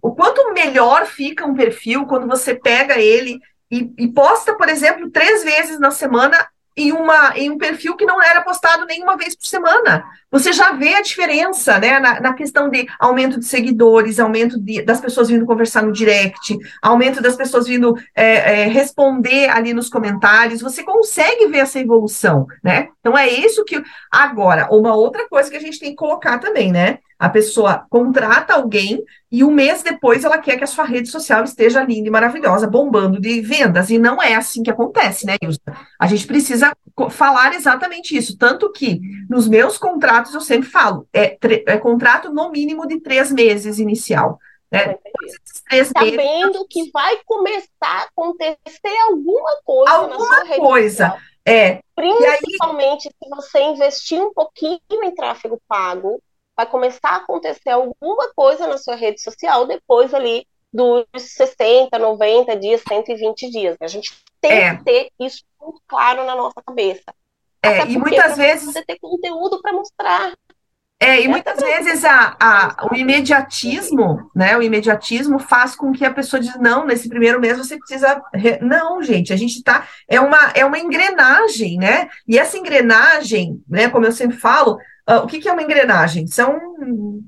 o 0.00 0.14
quanto 0.14 0.54
melhor 0.54 1.04
fica 1.04 1.44
um 1.44 1.54
perfil 1.54 2.06
quando 2.06 2.26
você 2.26 2.54
pega 2.54 2.98
ele 2.98 3.38
e, 3.70 3.92
e 3.98 4.08
posta, 4.08 4.56
por 4.56 4.70
exemplo, 4.70 5.10
três 5.10 5.44
vezes 5.44 5.78
na 5.78 5.90
semana 5.90 6.48
em, 6.78 6.92
uma, 6.92 7.36
em 7.36 7.50
um 7.50 7.58
perfil 7.58 7.96
que 7.96 8.06
não 8.06 8.22
era 8.22 8.40
postado 8.40 8.86
nenhuma 8.86 9.16
vez 9.16 9.34
por 9.34 9.46
semana. 9.46 10.04
Você 10.30 10.52
já 10.52 10.72
vê 10.72 10.94
a 10.94 11.02
diferença 11.02 11.78
né, 11.78 11.98
na, 11.98 12.20
na 12.20 12.34
questão 12.34 12.68
de 12.68 12.86
aumento 12.98 13.38
de 13.38 13.46
seguidores, 13.46 14.20
aumento 14.20 14.60
de, 14.60 14.82
das 14.82 15.00
pessoas 15.00 15.28
vindo 15.28 15.46
conversar 15.46 15.82
no 15.82 15.92
direct, 15.92 16.56
aumento 16.82 17.22
das 17.22 17.34
pessoas 17.34 17.66
vindo 17.66 17.94
é, 18.14 18.62
é, 18.62 18.68
responder 18.68 19.48
ali 19.48 19.72
nos 19.72 19.88
comentários. 19.88 20.60
Você 20.60 20.82
consegue 20.82 21.46
ver 21.46 21.58
essa 21.58 21.80
evolução, 21.80 22.46
né? 22.62 22.88
Então 23.00 23.16
é 23.16 23.28
isso 23.28 23.64
que. 23.64 23.82
Agora, 24.12 24.68
uma 24.70 24.94
outra 24.94 25.26
coisa 25.28 25.50
que 25.50 25.56
a 25.56 25.60
gente 25.60 25.78
tem 25.78 25.90
que 25.90 25.96
colocar 25.96 26.38
também, 26.38 26.70
né? 26.70 26.98
A 27.18 27.28
pessoa 27.28 27.84
contrata 27.90 28.54
alguém 28.54 29.02
e 29.30 29.42
um 29.42 29.50
mês 29.50 29.82
depois 29.82 30.24
ela 30.24 30.38
quer 30.38 30.56
que 30.56 30.62
a 30.62 30.68
sua 30.68 30.84
rede 30.84 31.08
social 31.08 31.42
esteja 31.42 31.82
linda 31.82 32.06
e 32.06 32.10
maravilhosa, 32.10 32.68
bombando 32.68 33.20
de 33.20 33.40
vendas. 33.40 33.90
E 33.90 33.98
não 33.98 34.22
é 34.22 34.36
assim 34.36 34.62
que 34.62 34.70
acontece, 34.70 35.26
né, 35.26 35.36
Ilza? 35.42 35.60
A 35.98 36.06
gente 36.06 36.26
precisa 36.26 36.72
falar 37.10 37.54
exatamente 37.54 38.16
isso. 38.16 38.38
Tanto 38.38 38.70
que 38.70 39.00
nos 39.28 39.48
meus 39.48 39.76
contratos 39.76 40.17
eu 40.34 40.40
sempre 40.40 40.68
falo, 40.68 41.08
é, 41.12 41.36
é 41.66 41.78
contrato 41.78 42.32
no 42.32 42.50
mínimo 42.50 42.86
de 42.86 43.00
três 43.00 43.32
meses 43.32 43.78
inicial. 43.78 44.38
Né? 44.70 44.98
Sabendo 45.96 46.16
meses, 46.16 46.66
que 46.68 46.90
vai 46.90 47.18
começar 47.24 47.68
a 47.82 48.02
acontecer 48.02 48.98
alguma 49.08 49.56
coisa 49.64 49.92
alguma 49.92 50.18
na 50.18 50.24
sua 50.26 50.44
rede 50.44 50.60
coisa. 50.60 51.06
Social. 51.06 51.28
É. 51.46 51.80
Principalmente 51.94 53.08
aí... 53.08 53.14
se 53.22 53.30
você 53.30 53.62
investir 53.62 54.20
um 54.20 54.32
pouquinho 54.34 54.78
em 54.90 55.14
tráfego 55.14 55.60
pago, 55.66 56.22
vai 56.54 56.66
começar 56.66 57.10
a 57.10 57.16
acontecer 57.16 57.70
alguma 57.70 58.32
coisa 58.34 58.66
na 58.66 58.76
sua 58.76 58.96
rede 58.96 59.22
social 59.22 59.66
depois 59.66 60.12
ali 60.12 60.46
dos 60.72 61.06
60, 61.14 61.98
90 61.98 62.56
dias, 62.56 62.82
120 62.86 63.50
dias. 63.50 63.76
A 63.80 63.86
gente 63.86 64.12
tem 64.40 64.52
é. 64.52 64.76
que 64.76 64.84
ter 64.84 65.10
isso 65.18 65.42
muito 65.60 65.80
claro 65.86 66.24
na 66.24 66.36
nossa 66.36 66.60
cabeça. 66.64 67.14
É, 67.62 67.86
e 67.86 67.98
muitas 67.98 68.36
vezes 68.36 68.66
você 68.66 68.84
ter 68.84 68.98
conteúdo 69.00 69.60
para 69.60 69.72
mostrar. 69.72 70.32
É, 71.00 71.22
e 71.22 71.28
muitas 71.28 71.60
vezes 71.60 72.04
a, 72.04 72.36
a, 72.40 72.88
o 72.90 72.94
imediatismo, 72.96 74.28
né? 74.34 74.56
O 74.56 74.62
imediatismo 74.62 75.38
faz 75.38 75.76
com 75.76 75.92
que 75.92 76.04
a 76.04 76.12
pessoa 76.12 76.40
diz, 76.40 76.58
não, 76.58 76.84
nesse 76.84 77.08
primeiro 77.08 77.40
mês 77.40 77.56
você 77.56 77.78
precisa. 77.78 78.20
Re... 78.34 78.58
Não, 78.60 79.00
gente, 79.00 79.32
a 79.32 79.36
gente 79.36 79.62
tá. 79.62 79.86
É 80.08 80.20
uma, 80.20 80.50
é 80.54 80.64
uma 80.64 80.78
engrenagem, 80.78 81.78
né? 81.78 82.08
E 82.26 82.36
essa 82.36 82.58
engrenagem, 82.58 83.62
né, 83.68 83.88
como 83.88 84.06
eu 84.06 84.12
sempre 84.12 84.36
falo, 84.36 84.76
uh, 85.08 85.22
o 85.22 85.26
que, 85.28 85.38
que 85.38 85.48
é 85.48 85.52
uma 85.52 85.62
engrenagem? 85.62 86.26
São 86.26 86.58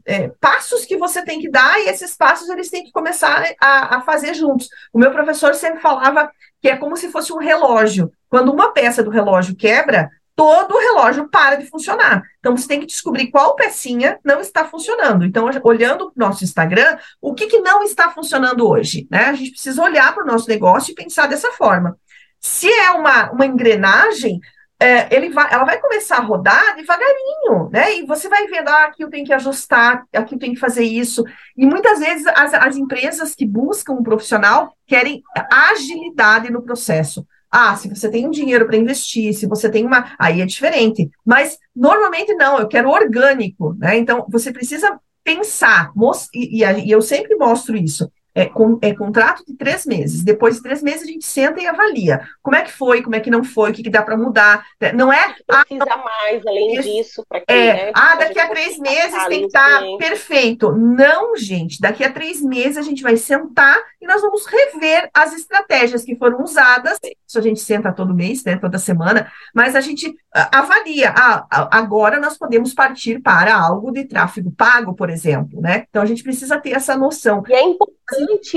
é, 0.05 0.29
passos 0.41 0.85
que 0.85 0.97
você 0.97 1.25
tem 1.25 1.39
que 1.39 1.49
dar, 1.49 1.79
e 1.79 1.89
esses 1.89 2.17
passos 2.17 2.49
eles 2.49 2.71
têm 2.71 2.83
que 2.83 2.91
começar 2.91 3.45
a, 3.61 3.99
a 3.99 4.01
fazer 4.01 4.35
juntos. 4.35 4.69
O 4.93 4.99
meu 4.99 5.13
professor 5.13 5.55
sempre 5.55 5.81
falava 5.81 6.29
que 6.61 6.69
é 6.69 6.77
como 6.77 6.97
se 6.97 7.09
fosse 7.09 7.33
um 7.33 7.39
relógio. 7.39 8.13
Quando 8.29 8.53
uma 8.53 8.73
peça 8.73 9.03
do 9.03 9.11
relógio 9.11 9.57
quebra, 9.57 10.11
todo 10.41 10.75
o 10.75 10.79
relógio 10.79 11.29
para 11.29 11.57
de 11.57 11.67
funcionar. 11.67 12.23
Então, 12.39 12.57
você 12.57 12.67
tem 12.67 12.81
que 12.81 12.87
descobrir 12.87 13.31
qual 13.31 13.55
pecinha 13.55 14.19
não 14.25 14.41
está 14.41 14.65
funcionando. 14.65 15.27
Então, 15.27 15.51
olhando 15.63 16.07
o 16.07 16.13
nosso 16.17 16.43
Instagram, 16.45 16.97
o 17.21 17.35
que, 17.35 17.47
que 17.47 17.59
não 17.59 17.83
está 17.83 18.11
funcionando 18.11 18.67
hoje? 18.67 19.07
Né? 19.11 19.27
A 19.27 19.35
gente 19.35 19.51
precisa 19.51 19.83
olhar 19.83 20.15
para 20.15 20.25
o 20.25 20.27
nosso 20.27 20.49
negócio 20.49 20.93
e 20.93 20.95
pensar 20.95 21.27
dessa 21.27 21.53
forma. 21.53 21.95
Se 22.41 22.73
é 22.73 22.91
uma, 22.93 23.31
uma 23.33 23.45
engrenagem, 23.45 24.41
é, 24.81 25.29
vai, 25.29 25.53
ela 25.53 25.65
vai 25.65 25.79
começar 25.79 26.17
a 26.17 26.23
rodar 26.23 26.75
devagarinho, 26.75 27.69
né? 27.71 27.99
E 27.99 28.07
você 28.07 28.27
vai 28.31 28.47
vendo, 28.47 28.69
ah, 28.71 28.85
aqui 28.85 29.05
eu 29.05 29.11
tenho 29.11 29.27
que 29.27 29.35
ajustar, 29.35 30.05
aqui 30.11 30.37
eu 30.37 30.39
tenho 30.39 30.55
que 30.55 30.59
fazer 30.61 30.85
isso. 30.85 31.23
E 31.55 31.67
muitas 31.67 31.99
vezes 31.99 32.27
as, 32.29 32.55
as 32.55 32.77
empresas 32.79 33.35
que 33.35 33.45
buscam 33.45 33.93
um 33.93 34.03
profissional 34.03 34.75
querem 34.87 35.23
agilidade 35.53 36.51
no 36.51 36.63
processo. 36.63 37.27
Ah, 37.51 37.75
se 37.77 37.89
você 37.89 38.11
tem 38.11 38.31
dinheiro 38.31 38.67
para 38.67 38.77
investir, 38.77 39.35
se 39.35 39.47
você 39.47 39.71
tem 39.71 39.85
uma. 39.85 40.15
Aí 40.19 40.41
é 40.41 40.47
diferente. 40.47 41.11
Mas 41.25 41.59
normalmente 41.75 42.33
não, 42.35 42.59
eu 42.59 42.69
quero 42.69 42.91
orgânico, 42.91 43.75
né? 43.79 43.99
Então 43.99 44.27
você 44.29 44.53
precisa 44.53 45.01
pensar, 45.25 45.93
e, 46.33 46.63
e 46.65 46.91
eu 46.91 47.03
sempre 47.03 47.37
mostro 47.37 47.77
isso 47.77 48.11
é, 48.35 48.47
com, 48.47 48.79
é, 48.83 48.95
contrato 48.95 49.45
de 49.47 49.55
três 49.55 49.85
meses. 49.85 50.23
Depois 50.23 50.57
de 50.57 50.63
três 50.63 50.83
meses, 50.83 51.03
a 51.03 51.07
gente 51.07 51.25
senta 51.25 51.61
e 51.61 51.67
avalia. 51.67 52.21
Como 52.43 52.57
é 52.57 52.63
que 52.63 52.73
foi, 52.73 53.03
como 53.03 53.17
é 53.17 53.21
que 53.21 53.31
não 53.31 53.43
foi, 53.43 53.71
o 53.71 53.75
que, 53.75 53.83
que 53.83 53.91
dá 53.91 54.03
para 54.03 54.17
mudar. 54.17 54.65
Né? 54.81 54.93
Não 54.93 55.13
é. 55.13 55.35
Precisa 55.47 55.85
ah, 55.91 55.97
mais, 55.97 56.47
além 56.47 56.75
isso, 56.75 56.83
disso, 56.83 57.27
para 57.29 57.41
que. 57.41 57.53
É, 57.53 57.87
né, 57.87 57.93
ah, 57.95 58.17
daqui 58.17 58.39
a 58.39 58.49
três 58.49 58.79
meses 58.79 59.25
tem 59.27 59.41
que 59.41 59.47
estar 59.47 59.81
tá 59.81 59.87
perfeito. 59.99 60.73
Não, 60.73 61.37
gente. 61.37 61.81
Daqui 61.81 62.05
a 62.05 62.13
três 62.13 62.41
meses 62.41 62.77
a 62.77 62.83
gente 62.83 63.03
vai 63.03 63.17
sentar 63.17 63.79
e 64.01 64.07
nós 64.07 64.23
vamos 64.23 64.47
rever 64.47 65.11
as 65.13 65.35
estratégias 65.35 66.05
que 66.05 66.17
foram 66.17 66.43
usadas. 66.43 66.99
Isso 67.27 67.39
a 67.39 67.43
gente 67.43 67.61
senta 67.61 67.93
todo 67.93 68.15
mês, 68.15 68.45
né, 68.45 68.57
toda 68.57 68.79
semana, 68.79 69.31
mas 69.55 69.75
a 69.75 69.81
gente 69.81 70.15
avalia. 70.33 71.13
Ah, 71.17 71.69
agora 71.71 72.21
nós 72.21 72.39
podemos 72.39 72.73
partir 72.75 73.21
para 73.21 73.55
algo 73.55 73.91
de 73.91 74.05
tráfego 74.05 74.51
pago, 74.51 74.95
por 74.95 75.11
exemplo, 75.11 75.61
né? 75.61 75.85
Então 75.89 76.03
a 76.03 76.07
gente 76.07 76.23
precisa 76.23 76.59
ter 76.59 76.73
essa 76.73 76.97
noção. 76.97 77.43
E 77.49 77.53
é 77.53 77.63
importante 77.63 78.01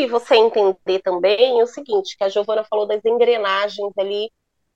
você 0.09 0.35
entender 0.35 1.01
também 1.01 1.61
o 1.61 1.67
seguinte, 1.67 2.17
que 2.17 2.23
a 2.23 2.29
Giovana 2.29 2.63
falou 2.63 2.85
das 2.85 3.03
engrenagens 3.05 3.91
ali 3.97 4.31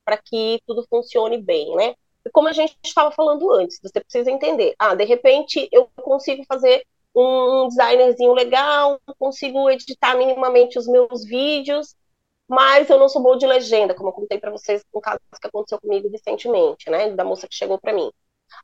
para 0.06 0.18
que 0.18 0.62
tudo 0.66 0.86
funcione 0.90 1.38
bem, 1.38 1.76
né? 1.76 1.96
Como 2.34 2.48
a 2.48 2.54
gente 2.54 2.78
estava 2.84 3.12
falando 3.12 3.52
antes, 3.54 3.80
você 3.82 4.00
precisa 4.00 4.32
entender. 4.32 4.76
Ah, 4.80 4.96
de 4.96 5.06
repente 5.06 5.68
eu 5.72 5.90
consigo 5.98 6.44
fazer 6.48 6.84
um 7.16 7.68
designerzinho 7.68 8.34
legal, 8.34 9.00
consigo 9.18 9.70
editar 9.70 10.16
minimamente 10.16 10.78
os 10.78 10.88
meus 10.88 11.26
vídeos, 11.26 11.96
mas 12.48 12.90
eu 12.90 13.00
não 13.00 13.10
sou 13.10 13.22
boa 13.22 13.38
de 13.38 13.48
legenda, 13.48 13.94
como 13.96 14.10
eu 14.10 14.14
contei 14.14 14.40
para 14.40 14.52
vocês 14.52 14.84
um 14.94 15.02
caso 15.02 15.20
que 15.42 15.48
aconteceu 15.48 15.80
comigo 15.82 16.10
recentemente, 16.10 16.90
né, 16.90 17.12
da 17.12 17.24
moça 17.24 17.48
que 17.48 17.56
chegou 17.56 17.80
para 17.80 17.94
mim. 17.94 18.12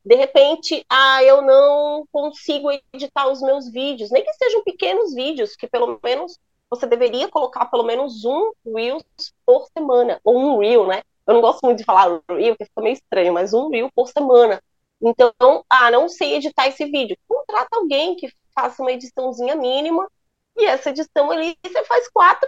De 0.06 0.16
repente, 0.16 0.86
ah, 0.90 1.24
eu 1.24 1.42
não 1.42 2.06
consigo 2.12 2.70
editar 2.94 3.28
os 3.28 3.42
meus 3.42 3.70
vídeos, 3.72 4.12
nem 4.12 4.24
que 4.24 4.34
sejam 4.34 4.64
pequenos 4.64 5.14
vídeos, 5.14 5.56
que 5.56 5.68
pelo 5.68 6.00
menos 6.04 6.38
você 6.70 6.88
deveria 6.88 7.28
colocar 7.30 7.66
pelo 7.68 7.84
menos 7.84 8.26
um 8.26 8.52
Reels 8.66 9.04
por 9.46 9.68
semana, 9.78 10.20
ou 10.24 10.38
um 10.38 10.60
Reel, 10.60 10.88
né? 10.88 11.04
Eu 11.26 11.36
não 11.36 11.42
gosto 11.42 11.62
muito 11.64 11.78
de 11.78 11.86
falar 11.86 12.22
Reel, 12.30 12.56
porque 12.56 12.66
fica 12.66 12.82
meio 12.82 12.94
estranho, 12.94 13.34
mas 13.34 13.54
um 13.54 13.70
Reel 13.70 13.90
por 13.96 14.08
semana. 14.08 14.62
Então, 15.02 15.34
ah, 15.70 15.92
não 15.92 16.10
sei 16.10 16.36
editar 16.36 16.68
esse 16.68 16.86
vídeo. 16.86 17.18
Contrata 17.28 17.78
alguém 17.78 18.16
que 18.16 18.32
faça 18.56 18.82
uma 18.82 18.92
ediçãozinha 18.92 19.56
mínima, 19.56 20.10
e 20.56 20.66
essa 20.66 20.90
edição 20.90 21.32
ali 21.32 21.58
você 21.66 21.84
faz 21.86 22.10
quatro, 22.10 22.48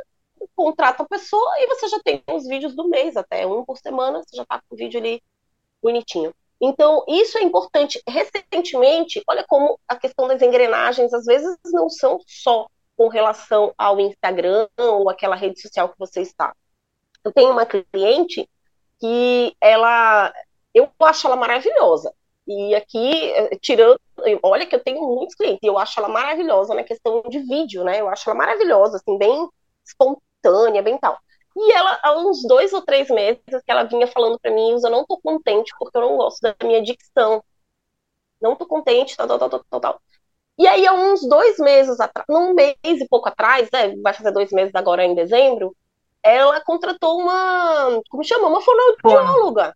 contrata 0.55 1.03
a 1.03 1.07
pessoa 1.07 1.51
e 1.59 1.67
você 1.67 1.87
já 1.87 1.99
tem 2.03 2.23
os 2.31 2.47
vídeos 2.47 2.75
do 2.75 2.87
mês, 2.87 3.17
até 3.17 3.45
um 3.47 3.65
por 3.65 3.77
semana, 3.77 4.23
você 4.23 4.35
já 4.35 4.43
está 4.43 4.61
com 4.61 4.75
o 4.75 4.77
vídeo 4.77 4.99
ali 4.99 5.21
bonitinho. 5.81 6.33
Então, 6.61 7.03
isso 7.07 7.37
é 7.37 7.43
importante. 7.43 8.01
Recentemente, 8.07 9.21
olha 9.27 9.45
como 9.47 9.79
a 9.87 9.95
questão 9.95 10.27
das 10.27 10.41
engrenagens, 10.41 11.13
às 11.13 11.25
vezes, 11.25 11.57
não 11.65 11.89
são 11.89 12.19
só 12.25 12.67
com 12.95 13.07
relação 13.09 13.73
ao 13.77 13.99
Instagram 13.99 14.67
ou 14.77 15.09
aquela 15.09 15.35
rede 15.35 15.61
social 15.61 15.89
que 15.89 15.99
você 15.99 16.21
está. 16.21 16.55
Eu 17.23 17.33
tenho 17.33 17.51
uma 17.51 17.65
cliente 17.65 18.49
que 18.99 19.55
ela, 19.59 20.33
eu 20.73 20.89
acho 21.01 21.27
ela 21.27 21.35
maravilhosa. 21.35 22.13
E 22.47 22.75
aqui, 22.75 23.33
tirando, 23.59 23.99
olha 24.43 24.65
que 24.65 24.75
eu 24.75 24.83
tenho 24.83 25.01
muitos 25.01 25.35
clientes, 25.35 25.63
eu 25.63 25.77
acho 25.77 25.99
ela 25.99 26.07
maravilhosa 26.07 26.75
na 26.75 26.83
questão 26.83 27.23
de 27.23 27.39
vídeo, 27.39 27.83
né? 27.83 27.99
Eu 27.99 28.07
acho 28.07 28.29
ela 28.29 28.37
maravilhosa, 28.37 28.97
assim, 28.97 29.17
bem 29.17 29.49
espontânea, 29.83 30.83
bem 30.83 30.97
tal. 30.97 31.17
E 31.55 31.71
ela, 31.71 31.99
há 32.03 32.17
uns 32.17 32.45
dois 32.45 32.73
ou 32.73 32.81
três 32.81 33.09
meses, 33.09 33.41
que 33.47 33.71
ela 33.71 33.83
vinha 33.83 34.07
falando 34.07 34.37
para 34.39 34.51
mim, 34.51 34.71
eu 34.71 34.91
não 34.91 35.05
tô 35.05 35.17
contente 35.19 35.73
porque 35.79 35.97
eu 35.97 36.01
não 36.01 36.17
gosto 36.17 36.41
da 36.41 36.55
minha 36.63 36.81
dicção. 36.83 37.43
Não 38.41 38.55
tô 38.55 38.65
contente, 38.65 39.15
tal, 39.15 39.27
tal, 39.27 39.49
tal, 39.49 39.63
tal, 39.69 39.79
tal. 39.79 40.01
E 40.57 40.67
aí, 40.67 40.85
há 40.85 40.93
uns 40.93 41.27
dois 41.27 41.57
meses 41.57 41.99
atrás, 41.99 42.25
num 42.29 42.53
mês 42.53 42.75
e 42.83 43.07
pouco 43.09 43.27
atrás, 43.29 43.69
né, 43.71 43.95
vai 44.01 44.13
fazer 44.13 44.31
dois 44.31 44.51
meses 44.51 44.73
agora 44.75 45.03
em 45.03 45.15
dezembro, 45.15 45.75
ela 46.23 46.61
contratou 46.61 47.19
uma, 47.19 48.01
como 48.09 48.23
chama? 48.23 48.47
Uma 48.47 48.61
fonoaudióloga. 48.61 49.75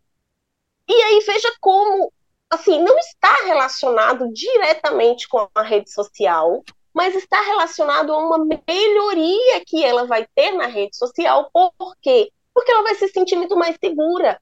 E 0.88 0.94
aí, 0.94 1.20
veja 1.26 1.54
como, 1.62 2.12
assim, 2.50 2.82
não 2.82 2.98
está 2.98 3.46
relacionado 3.46 4.32
diretamente 4.34 5.28
com 5.28 5.48
a 5.54 5.62
rede 5.62 5.92
social, 5.92 6.64
mas 6.94 7.16
está 7.16 7.40
relacionado 7.42 8.12
a 8.12 8.18
uma 8.18 8.38
melhoria 8.40 9.64
que 9.66 9.84
ela 9.84 10.06
vai 10.06 10.28
ter 10.36 10.52
na 10.52 10.68
rede 10.68 10.96
social. 10.98 11.50
Por 11.52 11.96
quê? 12.02 12.32
Porque 12.54 12.72
ela 12.72 12.84
vai 12.84 12.96
se 12.96 13.08
sentir 13.10 13.36
muito 13.36 13.56
mais 13.56 13.78
segura. 13.84 14.42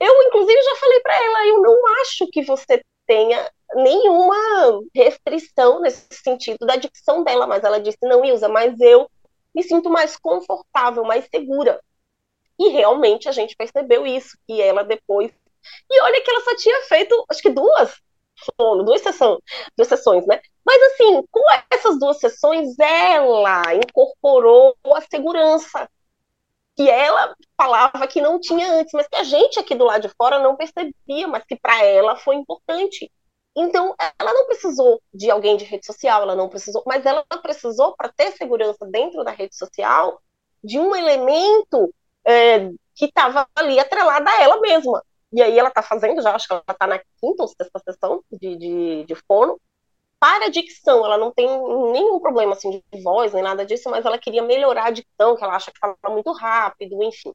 Eu, 0.00 0.22
inclusive, 0.22 0.62
já 0.62 0.76
falei 0.76 1.00
para 1.00 1.24
ela, 1.24 1.46
eu 1.46 1.60
não 1.60 1.86
acho 2.00 2.26
que 2.32 2.42
você 2.42 2.82
tenha 3.06 3.50
nenhuma 3.74 4.80
restrição 4.94 5.80
nesse 5.80 6.06
sentido 6.10 6.66
da 6.66 6.76
dicção 6.76 7.22
dela, 7.22 7.46
mas 7.46 7.62
ela 7.64 7.80
disse, 7.80 7.98
não, 8.02 8.24
Ilza, 8.24 8.48
mas 8.48 8.80
eu 8.80 9.10
me 9.54 9.62
sinto 9.62 9.90
mais 9.90 10.16
confortável, 10.16 11.04
mais 11.04 11.26
segura. 11.26 11.80
E 12.58 12.68
realmente 12.70 13.28
a 13.28 13.32
gente 13.32 13.56
percebeu 13.56 14.06
isso, 14.06 14.38
que 14.46 14.60
ela 14.60 14.82
depois. 14.82 15.30
E 15.90 16.02
olha 16.02 16.22
que 16.22 16.30
ela 16.30 16.40
só 16.40 16.56
tinha 16.56 16.80
feito, 16.82 17.24
acho 17.28 17.42
que 17.42 17.50
duas 17.50 17.94
duas 18.84 19.00
sessões, 19.00 19.38
duas 19.76 19.88
sessões, 19.88 20.26
né? 20.26 20.40
Mas 20.64 20.82
assim, 20.92 21.22
com 21.30 21.40
essas 21.70 21.98
duas 21.98 22.18
sessões, 22.18 22.78
ela 22.78 23.62
incorporou 23.74 24.74
a 24.94 25.00
segurança 25.02 25.88
que 26.76 26.90
ela 26.90 27.34
falava 27.56 28.06
que 28.06 28.20
não 28.20 28.40
tinha 28.40 28.72
antes, 28.72 28.92
mas 28.92 29.06
que 29.06 29.16
a 29.16 29.24
gente 29.24 29.60
aqui 29.60 29.74
do 29.74 29.84
lado 29.84 30.02
de 30.02 30.14
fora 30.16 30.40
não 30.40 30.56
percebia, 30.56 31.28
mas 31.28 31.44
que 31.44 31.56
para 31.56 31.84
ela 31.84 32.16
foi 32.16 32.36
importante. 32.36 33.10
Então, 33.56 33.94
ela 34.18 34.32
não 34.32 34.46
precisou 34.46 35.00
de 35.12 35.30
alguém 35.30 35.56
de 35.56 35.64
rede 35.64 35.86
social, 35.86 36.22
ela 36.22 36.34
não 36.34 36.48
precisou, 36.48 36.82
mas 36.86 37.06
ela 37.06 37.24
precisou 37.42 37.94
para 37.96 38.12
ter 38.12 38.32
segurança 38.32 38.84
dentro 38.86 39.22
da 39.22 39.30
rede 39.30 39.56
social 39.56 40.20
de 40.62 40.78
um 40.78 40.96
elemento 40.96 41.94
é, 42.26 42.68
que 42.94 43.04
estava 43.04 43.46
ali 43.54 43.78
atrelado 43.78 44.28
a 44.28 44.42
ela 44.42 44.60
mesma. 44.60 45.04
E 45.32 45.42
aí 45.42 45.56
ela 45.58 45.68
está 45.68 45.82
fazendo, 45.82 46.22
já 46.22 46.34
acho 46.34 46.48
que 46.48 46.54
ela 46.54 46.64
está 46.68 46.86
na 46.86 46.98
quinta 46.98 47.42
ou 47.42 47.48
sexta 47.48 47.78
sessão 47.84 48.24
de, 48.32 48.56
de, 48.56 49.04
de 49.04 49.14
fono. 49.26 49.60
Para 50.24 50.46
a 50.46 50.48
dicção, 50.48 51.04
ela 51.04 51.18
não 51.18 51.30
tem 51.30 51.46
nenhum 51.92 52.18
problema 52.18 52.54
assim 52.54 52.82
de 52.90 53.02
voz, 53.02 53.34
nem 53.34 53.42
nada 53.42 53.66
disso, 53.66 53.90
mas 53.90 54.06
ela 54.06 54.18
queria 54.18 54.42
melhorar 54.42 54.86
a 54.86 54.90
dicção, 54.90 55.36
que 55.36 55.44
ela 55.44 55.54
acha 55.54 55.70
que 55.70 55.78
fala 55.78 55.94
muito 56.08 56.32
rápido, 56.32 57.02
enfim. 57.02 57.30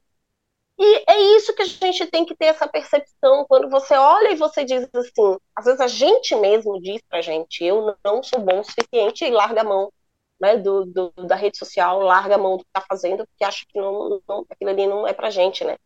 E 0.76 1.04
é 1.08 1.20
isso 1.36 1.54
que 1.54 1.62
a 1.62 1.66
gente 1.66 2.04
tem 2.08 2.24
que 2.26 2.36
ter 2.36 2.46
essa 2.46 2.66
percepção 2.66 3.46
quando 3.48 3.70
você 3.70 3.94
olha 3.94 4.32
e 4.32 4.36
você 4.36 4.64
diz 4.64 4.88
assim, 4.92 5.38
às 5.54 5.66
vezes 5.66 5.80
a 5.80 5.86
gente 5.86 6.34
mesmo 6.34 6.80
diz 6.82 7.00
pra 7.08 7.22
gente, 7.22 7.64
eu 7.64 7.96
não 8.04 8.24
sou 8.24 8.40
bom 8.40 8.58
o 8.58 8.64
suficiente 8.64 9.24
e 9.24 9.30
larga 9.30 9.60
a 9.60 9.64
mão 9.64 9.92
né, 10.40 10.56
do, 10.56 10.84
do, 10.84 11.12
da 11.28 11.36
rede 11.36 11.58
social, 11.58 12.00
larga 12.00 12.34
a 12.34 12.38
mão 12.38 12.56
do 12.56 12.64
que 12.64 12.72
tá 12.72 12.80
fazendo, 12.88 13.24
porque 13.24 13.44
acha 13.44 13.64
que 13.68 13.78
não, 13.78 14.20
não, 14.28 14.44
aquilo 14.50 14.70
ali 14.70 14.88
não 14.88 15.06
é 15.06 15.12
pra 15.12 15.30
gente, 15.30 15.62
né? 15.64 15.76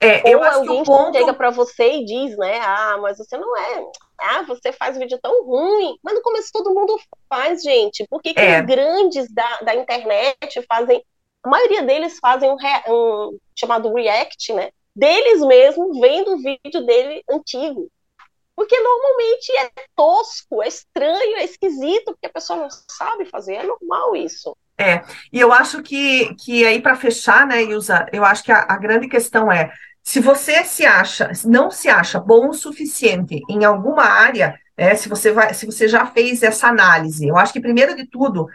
É, 0.00 0.32
eu 0.32 0.38
Ou 0.38 0.44
acho 0.44 0.58
alguém 0.58 0.82
que 0.82 0.90
o 0.90 0.94
ponto... 0.94 1.18
chega 1.18 1.34
para 1.34 1.50
você 1.50 1.92
e 1.92 2.04
diz, 2.04 2.36
né? 2.36 2.60
Ah, 2.60 2.98
mas 3.00 3.18
você 3.18 3.36
não 3.38 3.56
é. 3.56 3.86
Ah, 4.20 4.42
você 4.42 4.72
faz 4.72 4.98
vídeo 4.98 5.18
tão 5.22 5.44
ruim. 5.44 5.98
Mas 6.02 6.14
no 6.14 6.22
começo 6.22 6.50
todo 6.52 6.74
mundo 6.74 6.98
faz, 7.28 7.62
gente. 7.62 8.06
Por 8.08 8.20
que, 8.20 8.34
que 8.34 8.40
é. 8.40 8.60
os 8.60 8.66
grandes 8.66 9.32
da, 9.32 9.60
da 9.60 9.74
internet 9.74 10.62
fazem. 10.68 11.02
A 11.42 11.48
maioria 11.48 11.82
deles 11.82 12.18
fazem 12.18 12.50
um, 12.50 12.56
um 12.88 13.38
chamado 13.58 13.92
React, 13.92 14.52
né? 14.52 14.70
Deles 14.94 15.40
mesmo 15.40 16.00
vendo 16.00 16.34
o 16.34 16.38
vídeo 16.38 16.84
dele 16.84 17.22
antigo. 17.28 17.90
Porque 18.56 18.78
normalmente 18.78 19.52
é 19.56 19.70
tosco, 19.96 20.62
é 20.62 20.68
estranho, 20.68 21.36
é 21.36 21.44
esquisito, 21.44 22.12
porque 22.12 22.26
a 22.26 22.32
pessoa 22.32 22.60
não 22.60 22.68
sabe 22.70 23.24
fazer, 23.24 23.54
é 23.54 23.62
normal 23.64 24.14
isso. 24.14 24.56
É, 24.78 25.02
e 25.32 25.40
eu 25.40 25.52
acho 25.52 25.82
que, 25.82 26.34
que 26.34 26.64
aí 26.66 26.80
para 26.80 26.96
fechar, 26.96 27.46
né, 27.46 27.62
Ilza, 27.62 28.06
eu 28.12 28.24
acho 28.24 28.42
que 28.42 28.50
a, 28.50 28.66
a 28.68 28.76
grande 28.76 29.06
questão 29.08 29.50
é, 29.50 29.70
se 30.02 30.20
você 30.20 30.62
se 30.64 30.84
acha, 30.84 31.30
não 31.46 31.70
se 31.70 31.88
acha 31.88 32.20
bom 32.20 32.50
o 32.50 32.54
suficiente 32.54 33.40
em 33.48 33.64
alguma 33.64 34.02
área, 34.02 34.54
né, 34.76 34.94
se 34.96 35.08
você 35.08 35.32
vai, 35.32 35.54
se 35.54 35.64
você 35.64 35.88
já 35.88 36.04
fez 36.04 36.42
essa 36.42 36.68
análise, 36.68 37.26
eu 37.26 37.38
acho 37.38 37.52
que 37.52 37.60
primeiro 37.60 37.96
de 37.96 38.06
tudo, 38.06 38.42
uh, 38.42 38.48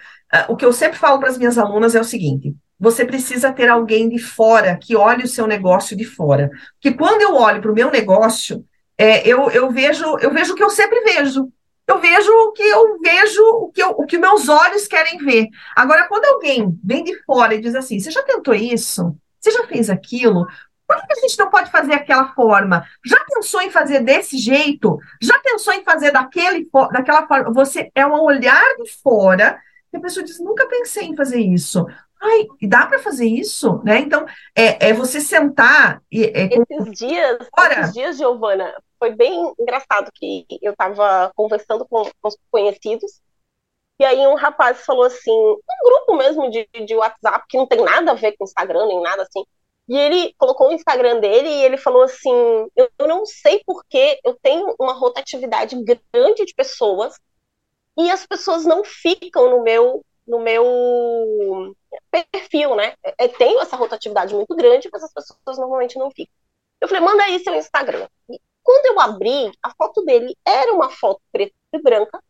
o 0.50 0.56
que 0.56 0.64
eu 0.64 0.72
sempre 0.72 1.00
falo 1.00 1.20
para 1.20 1.30
as 1.30 1.38
minhas 1.38 1.58
alunas 1.58 1.96
é 1.96 2.00
o 2.00 2.04
seguinte: 2.04 2.54
você 2.80 3.04
precisa 3.04 3.52
ter 3.52 3.68
alguém 3.68 4.08
de 4.08 4.20
fora 4.20 4.78
que 4.78 4.96
olhe 4.96 5.24
o 5.24 5.28
seu 5.28 5.48
negócio 5.48 5.98
de 5.98 6.06
fora. 6.06 6.52
Porque 6.74 6.96
quando 6.96 7.22
eu 7.22 7.36
olho 7.36 7.62
para 7.62 7.72
o 7.72 7.76
meu 7.76 7.90
negócio, 7.90 8.64
é, 8.98 9.28
eu, 9.28 9.50
eu 9.50 9.72
vejo 9.72 10.18
eu 10.20 10.32
vejo 10.32 10.54
o 10.54 10.56
que 10.56 10.64
eu 10.64 10.70
sempre 10.70 11.02
vejo. 11.02 11.50
Eu 11.90 12.00
vejo 12.00 12.32
o 12.32 12.52
que 12.52 12.62
eu 12.62 13.00
vejo, 13.00 13.44
o 13.44 13.72
que, 13.72 13.82
eu, 13.82 13.90
o 13.90 14.06
que 14.06 14.20
meus 14.20 14.48
olhos 14.48 14.86
querem 14.86 15.18
ver. 15.18 15.48
Agora, 15.76 16.08
quando 16.08 16.26
alguém 16.26 16.80
vem 16.84 17.04
de 17.04 17.20
fora 17.24 17.56
e 17.56 17.62
diz 17.62 17.74
assim, 17.74 18.00
você 18.00 18.12
já 18.12 18.22
tentou 18.22 18.54
isso? 18.54 19.18
Você 19.40 19.50
já 19.50 19.66
fez 19.66 19.90
aquilo? 19.90 20.46
Por 20.88 20.98
que 20.98 21.14
a 21.14 21.22
gente 21.22 21.40
não 21.40 21.50
pode 21.50 21.72
fazer 21.72 21.94
aquela 21.94 22.32
forma? 22.36 22.86
Já 23.04 23.18
pensou 23.26 23.62
em 23.62 23.72
fazer 23.72 24.02
desse 24.02 24.38
jeito? 24.38 25.00
Já 25.20 25.40
pensou 25.40 25.74
em 25.74 25.84
fazer 25.84 26.12
daquele, 26.12 26.70
daquela 26.92 27.28
forma? 27.28 27.52
Você 27.54 27.90
é 27.96 28.06
um 28.06 28.22
olhar 28.22 28.76
de 28.78 28.92
fora 29.02 29.60
e 29.92 29.98
a 29.98 30.00
pessoa 30.00 30.24
diz: 30.24 30.40
nunca 30.40 30.68
pensei 30.68 31.06
em 31.06 31.16
fazer 31.16 31.42
isso. 31.42 31.88
Ai, 32.22 32.46
dá 32.68 32.86
para 32.86 33.00
fazer 33.00 33.26
isso, 33.26 33.82
né? 33.84 34.00
Então, 34.00 34.28
é, 34.56 34.90
é 34.90 34.94
você 34.94 35.22
sentar 35.22 36.02
e. 36.12 36.26
É, 36.26 36.50
esses 36.70 37.00
dias, 37.00 37.38
esses 37.72 37.94
dias, 37.94 38.18
Giovana, 38.18 38.74
foi 39.00 39.16
bem 39.16 39.54
engraçado 39.60 40.12
que 40.14 40.46
eu 40.62 40.74
estava 40.74 41.32
conversando 41.36 41.88
com, 41.88 42.04
com 42.04 42.28
os 42.28 42.38
conhecidos, 42.52 43.22
e 44.00 44.06
aí 44.06 44.20
um 44.28 44.36
rapaz 44.36 44.86
falou 44.86 45.04
assim, 45.04 45.32
um 45.32 45.84
grupo 45.84 46.16
mesmo 46.16 46.50
de, 46.50 46.68
de 46.86 46.96
WhatsApp, 46.96 47.46
que 47.50 47.58
não 47.58 47.66
tem 47.68 47.82
nada 47.82 48.12
a 48.12 48.16
ver 48.16 48.36
com 48.38 48.44
Instagram, 48.44 48.86
nem 48.88 49.02
nada 49.02 49.24
assim, 49.24 49.44
e 49.90 49.98
ele 49.98 50.36
colocou 50.38 50.70
o 50.70 50.72
Instagram 50.72 51.20
dele 51.20 51.50
e 51.50 51.64
ele 51.64 51.76
falou 51.76 52.04
assim: 52.04 52.32
Eu 52.76 53.08
não 53.08 53.26
sei 53.26 53.64
porque 53.66 54.20
eu 54.24 54.36
tenho 54.40 54.76
uma 54.80 54.94
rotatividade 54.94 55.76
grande 56.14 56.46
de 56.46 56.54
pessoas 56.54 57.20
e 57.98 58.12
as 58.12 58.24
pessoas 58.24 58.66
não 58.66 58.84
ficam 58.84 59.50
no 59.50 59.64
meu 59.64 60.06
no 60.28 60.40
meu 60.40 61.76
perfil, 62.32 62.76
né? 62.76 62.94
Eu 63.04 63.14
é, 63.18 63.28
tenho 63.28 63.60
essa 63.60 63.76
rotatividade 63.76 64.36
muito 64.36 64.56
grande, 64.56 64.88
mas 64.94 65.04
as 65.04 65.12
pessoas 65.12 65.58
normalmente 65.58 65.98
não 65.98 66.12
ficam. 66.12 66.32
Eu 66.80 66.88
falei, 66.88 67.04
manda 67.04 67.24
aí 67.24 67.40
seu 67.40 67.56
Instagram. 67.56 68.08
Quando 68.64 68.86
eu 68.88 69.00
abri, 69.00 69.52
a 69.64 69.72
foto 69.76 70.04
dele 70.04 70.36
era 70.46 70.74
uma 70.74 70.90
foto 70.90 71.22
preta 71.32 71.54
e 71.74 71.82
branca. 71.82 72.22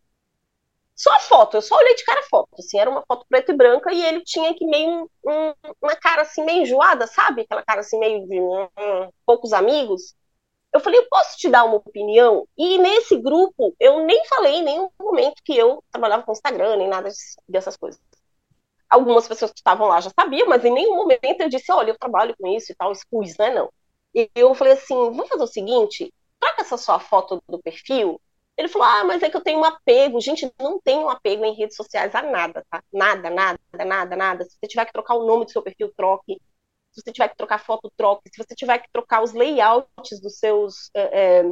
Só 0.96 1.16
a 1.16 1.20
foto, 1.20 1.56
eu 1.56 1.62
só 1.62 1.78
olhei 1.78 1.96
de 1.96 2.04
cara 2.04 2.20
a 2.20 2.24
foto, 2.24 2.50
assim, 2.60 2.78
era 2.78 2.90
uma 2.90 3.04
foto 3.08 3.26
preta 3.30 3.54
e 3.54 3.56
branca 3.56 3.92
e 3.94 4.04
ele 4.04 4.22
tinha 4.24 4.54
que 4.54 4.66
meio 4.66 5.10
um, 5.26 5.54
uma 5.82 5.96
cara 5.96 6.24
assim 6.24 6.44
meio 6.44 6.64
enjoada, 6.64 7.08
sabe? 7.08 7.42
Aquela 7.44 7.64
cara 7.64 7.80
assim 7.80 7.98
meio 8.00 8.28
de 8.28 8.40
um, 8.42 8.64
um, 8.64 9.10
poucos 9.26 9.54
amigos. 9.54 10.14
Eu 10.74 10.80
falei, 10.82 11.00
eu 11.00 11.08
posso 11.10 11.38
te 11.38 11.50
dar 11.50 11.64
uma 11.64 11.78
opinião? 11.78 12.48
E 12.58 12.78
nesse 12.78 13.18
grupo, 13.18 13.74
eu 13.80 14.06
nem 14.06 14.26
falei 14.26 14.56
em 14.56 14.64
nenhum 14.64 14.90
momento 15.00 15.42
que 15.44 15.58
eu 15.58 15.82
trabalhava 15.92 16.24
com 16.24 16.34
Instagram, 16.34 16.76
nem 16.78 16.88
nada 16.90 17.10
dessas 17.48 17.78
coisas. 17.78 18.00
Algumas 18.90 19.28
pessoas 19.28 19.52
que 19.52 19.60
estavam 19.60 19.88
lá 19.88 20.02
já 20.02 20.12
sabiam, 20.20 20.48
mas 20.50 20.66
em 20.66 20.72
nenhum 20.74 20.96
momento 20.98 21.42
eu 21.42 21.50
disse, 21.50 21.72
olha, 21.72 21.92
eu 21.92 21.98
trabalho 21.98 22.36
com 22.38 22.48
isso 22.48 22.72
e 22.72 22.76
tal, 22.76 22.92
expus, 22.92 23.38
né? 23.38 23.52
Não. 23.52 23.72
E 24.14 24.30
eu 24.36 24.54
falei 24.54 24.74
assim, 24.74 24.96
vamos 24.96 25.30
fazer 25.30 25.44
o 25.44 25.48
seguinte, 25.48 26.14
troca 26.40 26.62
essa 26.62 26.78
sua 26.78 27.00
foto 27.00 27.42
do 27.48 27.60
perfil. 27.60 28.20
Ele 28.58 28.68
falou, 28.68 28.88
ah, 28.88 29.04
mas 29.06 29.24
é 29.24 29.30
que 29.30 29.38
eu 29.38 29.42
tenho 29.42 29.60
um 29.60 29.64
apego. 29.64 30.20
Gente, 30.20 30.52
não 30.60 30.80
tenho 30.82 31.04
um 31.04 31.10
apego 31.10 31.46
em 31.46 31.56
redes 31.56 31.76
sociais 31.78 32.14
a 32.14 32.22
nada, 32.22 32.66
tá? 32.70 32.84
Nada, 32.92 33.30
nada, 33.30 33.60
nada, 33.86 34.16
nada. 34.16 34.44
Se 34.44 34.58
você 34.60 34.68
tiver 34.68 34.86
que 34.86 34.92
trocar 34.94 35.16
o 35.16 35.26
nome 35.26 35.46
do 35.46 35.52
seu 35.52 35.62
perfil, 35.62 35.94
troque 35.96 36.40
se 36.92 37.02
você 37.02 37.12
tiver 37.12 37.30
que 37.30 37.38
trocar 37.38 37.60
foto, 37.60 37.92
troque. 37.96 38.30
Se 38.34 38.44
você 38.44 38.56
tiver 38.56 38.80
que 38.80 38.90
trocar 38.92 39.24
os 39.24 39.34
layouts 39.34 40.20
dos 40.22 40.38
seus 40.38 40.90
é, 40.94 41.40
é, 41.42 41.44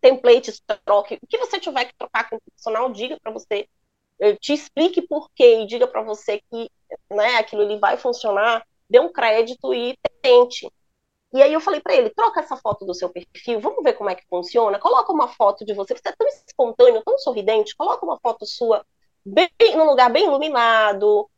templates, 0.00 0.62
troque. 0.84 1.18
O 1.22 1.26
que 1.26 1.38
você 1.38 1.58
tiver 1.58 1.86
que 1.86 1.94
trocar 1.96 2.28
com 2.28 2.36
o 2.36 2.40
profissional, 2.40 2.90
diga 2.92 3.18
para 3.20 3.32
você, 3.32 3.68
eh, 4.20 4.36
te 4.36 4.52
explique 4.52 5.02
por 5.02 5.30
quê 5.34 5.62
e 5.62 5.66
diga 5.66 5.86
para 5.86 6.02
você 6.02 6.40
que 6.50 6.70
né, 7.10 7.36
aquilo 7.36 7.62
ali 7.62 7.78
vai 7.78 7.96
funcionar, 7.96 8.64
dê 8.88 9.00
um 9.00 9.12
crédito 9.12 9.72
e 9.74 9.96
tente. 10.22 10.70
E 11.32 11.42
aí 11.42 11.52
eu 11.52 11.60
falei 11.60 11.80
para 11.80 11.94
ele, 11.94 12.10
troca 12.10 12.40
essa 12.40 12.56
foto 12.56 12.86
do 12.86 12.94
seu 12.94 13.10
perfil, 13.10 13.60
vamos 13.60 13.82
ver 13.84 13.92
como 13.92 14.08
é 14.08 14.14
que 14.14 14.26
funciona, 14.28 14.78
coloca 14.78 15.12
uma 15.12 15.28
foto 15.28 15.64
de 15.64 15.74
você, 15.74 15.94
você 15.94 16.08
é 16.08 16.12
tão 16.12 16.26
espontâneo, 16.26 17.02
tão 17.04 17.18
sorridente, 17.18 17.76
coloca 17.76 18.04
uma 18.04 18.18
foto 18.18 18.46
sua 18.46 18.84
bem, 19.24 19.50
num 19.76 19.84
lugar 19.84 20.10
bem 20.10 20.24
iluminado, 20.24 21.28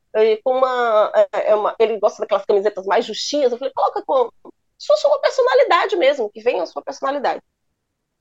com 0.45 0.59
uma, 0.59 1.13
é, 1.33 1.51
é 1.51 1.55
uma, 1.55 1.75
ele 1.79 1.99
gosta 1.99 2.21
daquelas 2.23 2.45
camisetas 2.45 2.87
mais 2.87 3.05
justinhas. 3.05 3.53
Eu 3.53 3.59
falei, 3.59 3.73
coloca 3.75 4.03
com 4.03 4.31
sua, 4.79 4.97
sua 4.97 5.19
personalidade 5.21 5.97
mesmo, 5.97 6.31
que 6.31 6.41
venha 6.41 6.63
a 6.63 6.67
sua 6.67 6.83
personalidade. 6.83 7.43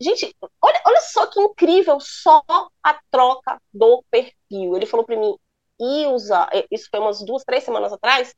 Gente, 0.02 0.34
olha, 0.62 0.82
olha 0.86 1.02
só 1.02 1.26
que 1.28 1.40
incrível, 1.40 2.00
só 2.00 2.42
a 2.84 3.00
troca 3.12 3.62
do 3.74 4.04
perfil. 4.10 4.76
Ele 4.76 4.86
falou 4.86 5.06
para 5.06 5.18
mim, 5.18 5.38
Ilza, 5.80 6.50
isso 6.70 6.88
foi 6.92 7.00
umas 7.00 7.22
duas, 7.24 7.44
três 7.44 7.64
semanas 7.64 7.94
atrás, 7.94 8.36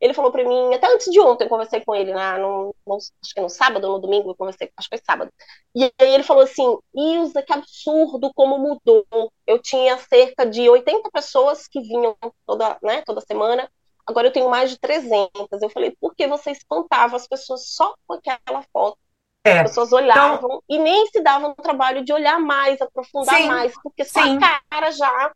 ele 0.00 0.14
falou 0.14 0.32
para 0.32 0.44
mim, 0.44 0.74
até 0.74 0.92
antes 0.92 1.10
de 1.10 1.20
ontem, 1.20 1.44
eu 1.44 1.48
conversei 1.48 1.80
com 1.80 1.94
ele, 1.94 2.12
na, 2.12 2.36
no, 2.38 2.74
no, 2.86 2.96
acho 2.96 3.34
que 3.34 3.40
no 3.40 3.48
sábado 3.48 3.84
ou 3.86 3.94
no 3.94 3.98
domingo, 4.00 4.30
eu 4.30 4.34
conversei, 4.34 4.70
acho 4.76 4.88
que 4.90 4.96
foi 4.96 5.04
sábado. 5.04 5.30
E 5.74 5.84
aí 5.84 6.14
ele 6.14 6.24
falou 6.24 6.42
assim, 6.42 6.76
Ilza, 6.94 7.42
que 7.42 7.52
absurdo 7.52 8.32
como 8.34 8.58
mudou. 8.58 9.06
Eu 9.46 9.60
tinha 9.60 9.96
cerca 9.98 10.44
de 10.44 10.68
80 10.68 11.08
pessoas 11.12 11.68
que 11.68 11.80
vinham 11.80 12.16
toda, 12.44 12.76
né, 12.82 13.02
toda 13.02 13.20
semana, 13.20 13.70
agora 14.04 14.26
eu 14.26 14.32
tenho 14.32 14.50
mais 14.50 14.70
de 14.70 14.78
300. 14.78 15.30
Eu 15.62 15.70
falei, 15.70 15.96
por 16.00 16.14
que 16.14 16.26
você 16.26 16.50
espantava 16.50 17.14
as 17.14 17.28
pessoas 17.28 17.68
só 17.68 17.94
com 18.06 18.14
aquela 18.14 18.62
foto? 18.72 18.98
É. 19.44 19.58
As 19.58 19.70
pessoas 19.70 19.92
olhavam 19.92 20.36
então... 20.36 20.62
e 20.68 20.78
nem 20.78 21.06
se 21.06 21.20
davam 21.20 21.50
o 21.50 21.62
trabalho 21.62 22.04
de 22.04 22.12
olhar 22.12 22.38
mais, 22.38 22.80
aprofundar 22.80 23.36
sim, 23.36 23.46
mais, 23.48 23.74
porque 23.82 24.04
só 24.04 24.22
sim. 24.22 24.38
a 24.40 24.60
cara 24.70 24.90
já 24.92 25.32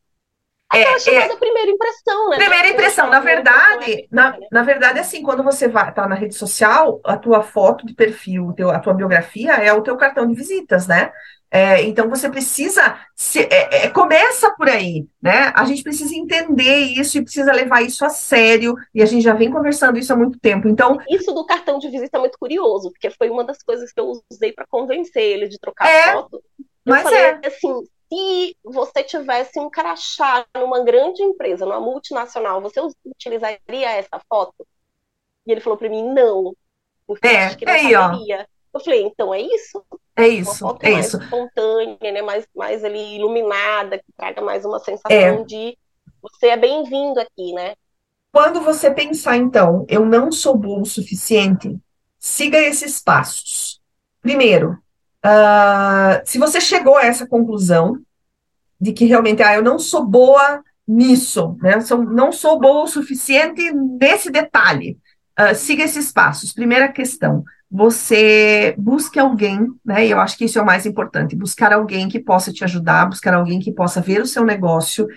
Aquela 0.68 0.96
é, 0.96 0.98
chamada 0.98 1.32
é, 1.32 1.36
primeira 1.36 1.70
impressão, 1.70 2.28
né? 2.30 2.36
Primeira 2.38 2.68
impressão, 2.68 3.08
na 3.08 3.20
verdade, 3.20 4.08
na, 4.10 4.36
na 4.50 4.62
verdade, 4.64 4.98
assim, 4.98 5.22
quando 5.22 5.44
você 5.44 5.68
vai 5.68 5.94
tá 5.94 6.08
na 6.08 6.16
rede 6.16 6.34
social, 6.34 7.00
a 7.04 7.16
tua 7.16 7.40
foto 7.40 7.86
de 7.86 7.94
perfil, 7.94 8.52
teu, 8.52 8.70
a 8.70 8.80
tua 8.80 8.92
biografia 8.92 9.52
é 9.52 9.72
o 9.72 9.82
teu 9.82 9.96
cartão 9.96 10.26
de 10.26 10.34
visitas, 10.34 10.88
né? 10.88 11.12
É, 11.48 11.82
então 11.82 12.10
você 12.10 12.28
precisa 12.28 12.98
se, 13.14 13.40
é, 13.42 13.84
é, 13.84 13.88
começa 13.90 14.50
por 14.56 14.68
aí, 14.68 15.06
né? 15.22 15.52
A 15.54 15.64
gente 15.64 15.84
precisa 15.84 16.12
entender 16.14 16.80
isso 16.80 17.16
e 17.16 17.22
precisa 17.22 17.52
levar 17.52 17.82
isso 17.82 18.04
a 18.04 18.08
sério, 18.08 18.74
e 18.92 19.00
a 19.00 19.06
gente 19.06 19.22
já 19.22 19.32
vem 19.32 19.50
conversando 19.50 19.96
isso 19.98 20.12
há 20.12 20.16
muito 20.16 20.38
tempo. 20.40 20.68
Então, 20.68 20.98
isso 21.08 21.32
do 21.32 21.46
cartão 21.46 21.78
de 21.78 21.88
visita 21.88 22.18
é 22.18 22.20
muito 22.20 22.38
curioso, 22.38 22.90
porque 22.90 23.10
foi 23.10 23.30
uma 23.30 23.44
das 23.44 23.62
coisas 23.62 23.92
que 23.92 24.00
eu 24.00 24.20
usei 24.28 24.52
para 24.52 24.66
convencer 24.68 25.22
ele 25.22 25.48
de 25.48 25.58
trocar 25.60 25.88
é, 25.88 26.12
foto. 26.14 26.42
Eu 26.58 26.92
mas 26.92 27.02
falei 27.04 27.20
é. 27.20 27.40
assim, 27.46 27.82
se 28.08 28.56
você 28.64 29.02
tivesse 29.02 29.58
um 29.58 29.68
crachá 29.68 30.46
numa 30.54 30.82
grande 30.84 31.22
empresa, 31.22 31.64
numa 31.64 31.80
multinacional, 31.80 32.60
você 32.60 32.80
utilizaria 33.04 33.90
essa 33.90 34.20
foto? 34.28 34.66
E 35.46 35.52
ele 35.52 35.60
falou 35.60 35.78
para 35.78 35.88
mim, 35.88 36.02
não. 36.02 36.54
Porque 37.06 37.26
é, 37.26 37.46
acho 37.46 37.58
que 37.58 37.64
não 37.64 37.72
é 37.72 37.76
aí, 37.76 37.92
saberia. 37.92 38.48
Eu 38.74 38.80
falei, 38.80 39.02
então 39.02 39.32
é 39.32 39.40
isso? 39.40 39.84
É 40.14 40.28
isso, 40.28 40.64
uma 40.64 40.78
é 40.80 40.90
mais 40.90 41.06
isso. 41.06 41.18
espontânea, 41.18 42.12
né? 42.12 42.22
mais, 42.22 42.46
mais 42.54 42.84
ali 42.84 43.16
iluminada, 43.16 43.98
que 43.98 44.12
traga 44.16 44.40
mais 44.42 44.64
uma 44.64 44.78
sensação 44.78 45.10
é. 45.10 45.44
de 45.44 45.78
você 46.22 46.48
é 46.48 46.56
bem-vindo 46.56 47.20
aqui, 47.20 47.52
né? 47.52 47.74
Quando 48.32 48.60
você 48.60 48.90
pensar, 48.90 49.36
então, 49.36 49.86
eu 49.88 50.04
não 50.04 50.30
sou 50.30 50.56
bom 50.56 50.82
o 50.82 50.86
suficiente, 50.86 51.78
siga 52.18 52.58
esses 52.58 53.00
passos. 53.00 53.80
Primeiro, 54.20 54.76
Uh, 55.26 56.22
se 56.24 56.38
você 56.38 56.60
chegou 56.60 56.96
a 56.96 57.04
essa 57.04 57.26
conclusão 57.26 57.98
de 58.80 58.92
que 58.92 59.04
realmente, 59.04 59.42
ah, 59.42 59.56
eu 59.56 59.62
não 59.62 59.76
sou 59.76 60.06
boa 60.06 60.62
nisso, 60.86 61.56
né? 61.60 61.80
Sou, 61.80 62.04
não 62.04 62.30
sou 62.30 62.60
boa 62.60 62.84
o 62.84 62.86
suficiente 62.86 63.72
nesse 63.72 64.30
detalhe. 64.30 64.98
Uh, 65.38 65.52
siga 65.52 65.82
esses 65.82 66.12
passos. 66.12 66.52
Primeira 66.52 66.86
questão, 66.88 67.42
você 67.68 68.72
busque 68.78 69.18
alguém, 69.18 69.66
né? 69.84 70.06
E 70.06 70.12
eu 70.12 70.20
acho 70.20 70.38
que 70.38 70.44
isso 70.44 70.60
é 70.60 70.62
o 70.62 70.66
mais 70.66 70.86
importante, 70.86 71.34
buscar 71.34 71.72
alguém 71.72 72.08
que 72.08 72.20
possa 72.20 72.52
te 72.52 72.62
ajudar, 72.62 73.06
buscar 73.06 73.34
alguém 73.34 73.58
que 73.58 73.72
possa 73.72 74.00
ver 74.00 74.20
o 74.20 74.26
seu 74.26 74.44
negócio 74.44 75.08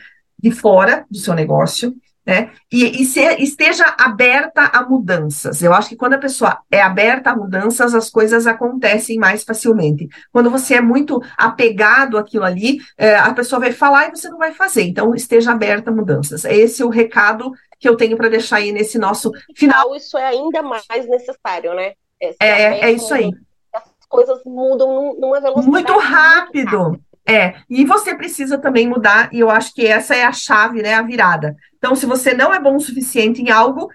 de 0.42 0.50
fora 0.50 1.06
do 1.12 1.20
seu 1.20 1.36
negócio, 1.36 1.94
né? 2.26 2.52
E, 2.72 3.02
e 3.02 3.06
se, 3.06 3.22
esteja 3.42 3.96
aberta 3.98 4.66
a 4.74 4.88
mudanças. 4.88 5.62
Eu 5.64 5.74
acho 5.74 5.90
que 5.90 5.96
quando 5.96 6.14
a 6.14 6.20
pessoa 6.20 6.60
é 6.72 6.82
aberta 6.82 7.32
a 7.32 7.36
mudanças, 7.36 7.96
as 7.96 8.10
coisas 8.10 8.46
acontecem 8.46 9.18
mais 9.18 9.44
facilmente. 9.44 10.08
Quando 10.32 10.50
você 10.50 10.76
é 10.76 10.82
muito 10.82 11.22
apegado 11.38 12.18
àquilo 12.18 12.46
ali, 12.46 12.80
é, 12.98 13.16
a 13.16 13.34
pessoa 13.34 13.60
vai 13.60 13.72
falar 13.72 14.08
e 14.08 14.12
você 14.12 14.30
não 14.30 14.38
vai 14.38 14.54
fazer. 14.54 14.84
Então, 14.84 15.16
esteja 15.16 15.52
aberta 15.52 15.90
a 15.90 15.94
mudanças. 15.94 16.46
Esse 16.46 16.82
é 16.82 16.86
o 16.86 16.90
recado 16.90 17.52
que 17.80 17.88
eu 17.88 17.96
tenho 17.96 18.18
para 18.18 18.30
deixar 18.30 18.58
aí 18.58 18.72
nesse 18.72 19.00
nosso 19.00 19.32
final. 19.56 19.96
Isso 19.96 20.18
é 20.18 20.28
ainda 20.28 20.62
mais 20.62 21.08
necessário, 21.08 21.74
né? 21.74 21.94
É, 22.22 22.36
é, 22.40 22.80
é 22.82 22.92
isso 22.92 23.14
aí. 23.14 23.32
As 23.74 23.84
coisas 24.08 24.42
mudam 24.46 25.16
numa 25.20 25.40
velocidade 25.40 25.70
muito 25.70 25.98
rápido. 25.98 26.80
Muito 26.80 27.09
é, 27.30 27.56
e 27.70 27.86
você 27.86 28.16
precisa 28.16 28.58
também 28.58 28.88
mudar, 28.88 29.30
e 29.32 29.40
eu 29.40 29.52
acho 29.52 29.74
que 29.74 29.86
essa 29.86 30.16
é 30.16 30.24
a 30.24 30.32
chave, 30.32 30.82
né, 30.82 30.96
a 30.96 31.04
virada. 31.04 31.56
Então, 31.78 31.96
se 31.96 32.08
você 32.08 32.34
não 32.34 32.52
é 32.52 32.60
bom 32.60 32.76
o 32.76 32.80
suficiente 32.80 33.42
em 33.42 33.52
algo, 33.52 33.88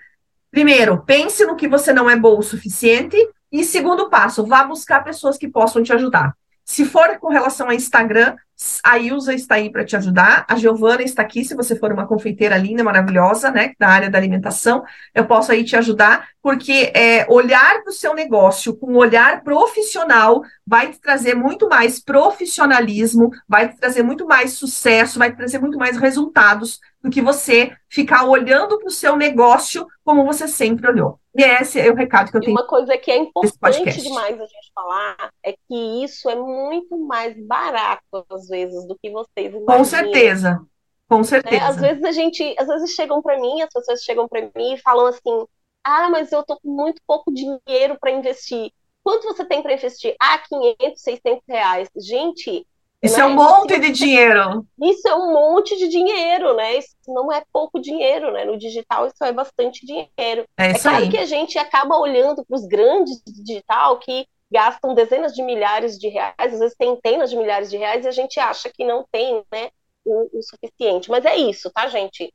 primeiro, 0.51 1.03
pense 1.05 1.44
no 1.44 1.57
que 1.57 1.66
você 1.66 1.92
não 1.92 2.09
é 2.09 2.14
bom 2.14 2.38
o 2.38 2.42
suficiente, 2.42 3.16
e 3.51 3.64
segundo 3.64 4.09
passo, 4.09 4.47
vá 4.47 4.62
buscar 4.62 5.03
pessoas 5.03 5.37
que 5.37 5.49
possam 5.49 5.83
te 5.83 5.92
ajudar. 5.92 6.33
Se 6.64 6.85
for 6.85 7.18
com 7.18 7.29
relação 7.29 7.68
a 7.68 7.75
Instagram, 7.75 8.37
a 8.85 8.99
Ilza 8.99 9.35
está 9.35 9.57
aí 9.57 9.71
para 9.71 9.85
te 9.85 9.97
ajudar, 9.97 10.45
a 10.49 10.57
Giovana 10.57 11.03
está 11.03 11.23
aqui, 11.23 11.45
se 11.45 11.55
você 11.55 11.77
for 11.77 11.93
uma 11.93 12.07
confeiteira 12.07 12.57
linda, 12.57 12.85
maravilhosa, 12.85 13.51
né, 13.51 13.73
da 13.79 13.88
área 13.88 14.11
da 14.11 14.19
alimentação, 14.19 14.85
eu 15.14 15.25
posso 15.27 15.51
aí 15.51 15.64
te 15.64 15.77
ajudar, 15.77 16.29
porque 16.40 16.93
é, 16.95 17.27
olhar 17.29 17.83
para 17.83 17.90
o 17.90 17.95
seu 17.95 18.14
negócio 18.14 18.77
com 18.77 18.93
um 18.93 18.97
olhar 18.97 19.43
profissional 19.43 20.43
vai 20.67 20.90
te 20.90 21.01
trazer 21.01 21.35
muito 21.35 21.69
mais 21.69 21.99
profissionalismo, 22.01 23.31
vai 23.49 23.69
te 23.69 23.77
trazer 23.77 24.03
muito 24.03 24.27
mais 24.27 24.53
sucesso, 24.53 25.19
vai 25.19 25.31
te 25.31 25.37
trazer 25.37 25.59
muito 25.59 25.79
mais 25.79 25.97
resultados 25.97 26.79
do 27.03 27.11
que 27.11 27.21
você 27.21 27.73
ficar 27.88 28.25
olhando 28.25 28.79
para 28.79 28.88
o 28.88 28.90
seu 28.90 29.17
negócio 29.17 29.87
como 30.03 30.25
você 30.25 30.49
sempre 30.49 30.88
olhou. 30.88 31.19
E 31.37 31.43
esse 31.43 31.81
é 31.81 31.90
o 31.90 31.95
recado 31.95 32.31
que 32.31 32.37
eu 32.37 32.40
tenho. 32.40 32.53
Uma 32.53 32.67
coisa 32.67 32.97
que 32.97 33.11
é 33.11 33.17
importante 33.17 34.01
demais 34.01 34.40
a 34.40 34.47
gente 34.47 34.73
falar 34.73 35.31
é 35.43 35.53
que 35.53 36.05
isso 36.05 36.31
é 36.31 36.37
muito 36.37 36.97
mais 36.99 37.37
barato, 37.47 38.25
às 38.31 38.44
vezes, 38.49 38.87
do 38.87 38.97
que 39.01 39.11
vocês 39.11 39.53
imaginam. 39.53 39.67
Com 39.67 39.85
certeza. 39.85 40.67
Com 41.09 41.19
né? 41.19 41.25
certeza. 41.25 41.67
Às 41.67 41.77
vezes 41.77 42.05
a 42.05 42.13
gente, 42.13 42.55
às 42.59 42.67
vezes 42.67 42.91
chegam 42.91 43.23
para 43.23 43.39
mim, 43.41 43.63
as 43.63 43.73
pessoas 43.73 44.03
chegam 44.03 44.29
para 44.29 44.43
mim 44.55 44.75
e 44.75 44.79
falam 44.79 45.07
assim: 45.07 45.47
"Ah, 45.83 46.09
mas 46.11 46.33
eu 46.33 46.43
tô 46.43 46.59
com 46.59 46.71
muito 46.71 47.01
pouco 47.07 47.33
dinheiro 47.33 47.97
para 48.01 48.11
investir. 48.11 48.73
Quanto 49.03 49.27
você 49.27 49.45
tem 49.45 49.63
para 49.63 49.75
investir? 49.75 50.17
Ah, 50.21 50.39
500, 50.39 51.03
600 51.03 51.43
reais. 51.47 51.89
Gente, 51.97 52.67
isso 53.05 53.21
é 53.21 53.27
um 53.27 53.35
monte 53.35 53.79
de 53.79 53.91
dinheiro. 53.91 54.67
Isso 54.81 55.07
é 55.07 55.15
um 55.15 55.31
monte 55.31 55.77
de 55.77 55.89
dinheiro, 55.89 56.55
né? 56.57 56.79
Isso 56.79 56.97
não 57.07 57.31
é 57.31 57.43
pouco 57.53 57.79
dinheiro, 57.79 58.33
né? 58.33 58.47
No 58.47 58.57
digital 58.57 59.07
isso 59.07 59.23
é 59.23 59.31
bastante 59.31 59.85
dinheiro. 59.85 60.47
É, 60.57 60.71
é 60.71 60.79
claro 60.79 61.05
aí. 61.05 61.11
que 61.11 61.19
a 61.19 61.27
gente 61.27 61.59
acaba 61.59 61.99
olhando 61.99 62.43
para 62.47 62.57
os 62.57 62.67
grandes 62.67 63.23
digital 63.27 63.99
que 63.99 64.27
gastam 64.55 64.95
dezenas 64.95 65.35
de 65.35 65.43
milhares 65.43 65.99
de 65.99 66.09
reais, 66.09 66.35
às 66.38 66.61
vezes 66.61 66.77
centenas 66.81 67.29
de 67.29 67.37
milhares 67.37 67.69
de 67.69 67.77
reais, 67.77 68.05
e 68.05 68.09
a 68.09 68.12
gente 68.12 68.38
acha 68.38 68.71
que 68.71 68.85
não 68.85 69.05
tem, 69.11 69.45
né, 69.53 69.71
o, 70.05 70.38
o 70.38 70.43
suficiente. 70.43 71.11
Mas 71.11 71.25
é 71.25 71.37
isso, 71.37 71.73
tá, 71.73 71.88
gente? 71.88 72.33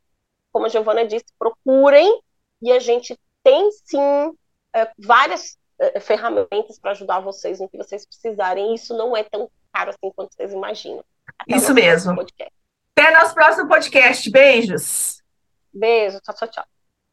Como 0.52 0.66
a 0.66 0.70
Giovana 0.70 1.08
disse, 1.08 1.28
procurem 1.38 2.22
e 2.62 2.74
a 2.74 2.80
gente 2.80 3.18
tem 3.42 3.72
sim 3.72 4.34
é, 4.76 4.92
várias 5.00 5.58
é, 5.80 5.98
ferramentas 6.02 6.78
para 6.78 6.92
ajudar 6.92 7.22
vocês 7.22 7.62
no 7.62 7.70
que 7.70 7.78
vocês 7.78 8.06
precisarem. 8.06 8.76
Isso 8.76 8.98
não 8.98 9.16
é 9.16 9.24
tão 9.24 9.50
caro 9.72 9.92
assim 9.92 10.12
quanto 10.14 10.36
vocês 10.36 10.52
imaginam. 10.52 11.04
Até 11.40 11.56
Isso 11.56 11.74
mesmo. 11.74 12.20
Até 12.20 13.12
nosso 13.18 13.34
próximo 13.34 13.70
podcast. 13.70 14.30
Beijos. 14.30 15.22
Beijo. 15.72 16.20
Tchau, 16.20 16.36
tchau, 16.36 16.48
tchau. 16.50 16.79